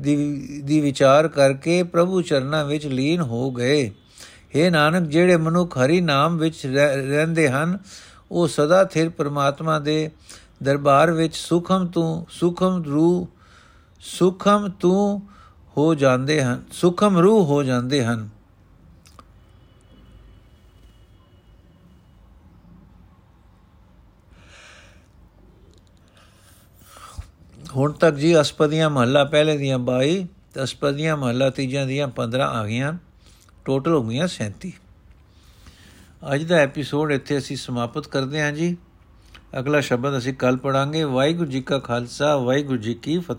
ਦੀ 0.00 0.16
ਦੀ 0.64 0.80
ਵਿਚਾਰ 0.80 1.28
ਕਰਕੇ 1.28 1.82
ਪ੍ਰਭੂ 1.82 2.22
ਚਰਨਾਂ 2.22 2.64
ਵਿੱਚ 2.64 2.86
ਲੀਨ 2.86 3.20
ਹੋ 3.20 3.50
ਗਏ। 3.50 3.90
हे 4.56 4.70
ਨਾਨਕ, 4.70 5.08
ਜਿਹੜੇ 5.08 5.36
ਮਨੁੱਖ 5.36 5.78
ਹਰੀ 5.78 6.00
ਨਾਮ 6.00 6.38
ਵਿੱਚ 6.38 6.66
ਰਹਿੰਦੇ 6.66 7.48
ਹਨ, 7.48 7.78
ਉਹ 8.30 8.48
ਸਦਾ 8.48 8.84
ਥਿਰ 8.84 9.08
ਪਰਮਾਤਮਾ 9.08 9.78
ਦੇ 9.78 10.10
ਦਰਬਾਰ 10.62 11.10
ਵਿੱਚ 11.10 11.34
ਸੁਖਮ 11.34 11.86
ਤੂੰ, 11.86 12.26
ਸੁਖਮ 12.30 12.82
ਰੂ 12.84 13.28
ਸੁਖਮ 14.00 14.68
ਤੂੰ 14.68 15.22
ਹੋ 15.76 15.94
ਜਾਂਦੇ 15.94 16.42
ਹਨ, 16.42 16.62
ਸੁਖਮ 16.72 17.18
ਰੂਹ 17.18 17.46
ਹੋ 17.46 17.62
ਜਾਂਦੇ 17.62 18.04
ਹਨ। 18.04 18.28
ਹੁਣ 27.76 27.92
ਤੱਕ 27.92 28.16
ਜੀ 28.16 28.40
ਅਸਪਦੀਆਂ 28.40 28.90
ਮਹੱਲਾ 28.90 29.24
ਪਹਿਲੇ 29.24 29.56
ਦੀਆਂ 29.56 29.78
22 29.78 30.26
ਤੇ 30.54 30.62
ਅਸਪਦੀਆਂ 30.62 31.16
ਮਹੱਲਾ 31.16 31.50
ਤੀਜਾਂ 31.50 31.86
ਦੀਆਂ 31.86 32.08
15 32.08 32.44
ਆ 32.44 32.66
ਗਈਆਂ। 32.66 32.92
ਟੋਟਲ 33.64 33.92
ਹੋ 33.92 34.02
ਗਈਆਂ 34.02 34.28
37 34.28 34.72
ਅੱਜ 36.34 36.42
ਦਾ 36.42 36.56
ਐਪੀਸੋਡ 36.56 37.12
ਇੱਥੇ 37.12 37.38
ਅਸੀਂ 37.38 37.56
ਸਮਾਪਤ 37.56 38.06
ਕਰਦੇ 38.06 38.40
ਹਾਂ 38.40 38.52
ਜੀ। 38.52 38.76
ਅਗਲਾ 39.58 39.80
ਸ਼ਬਦ 39.80 40.18
ਅਸੀਂ 40.18 40.34
ਕੱਲ 40.34 40.56
ਪੜਾਂਗੇ 40.56 41.04
ਵਾਹਿਗੁਰੂ 41.04 41.50
ਜੀ 41.50 41.60
ਕਾ 41.60 41.78
ਖਾਲਸਾ, 41.78 42.36
ਵਾਹਿਗੁਰੂ 42.36 42.78
ਜੀ 42.78 42.94
ਕੀ 42.94 43.18
ਫਤਿਹ। 43.18 43.36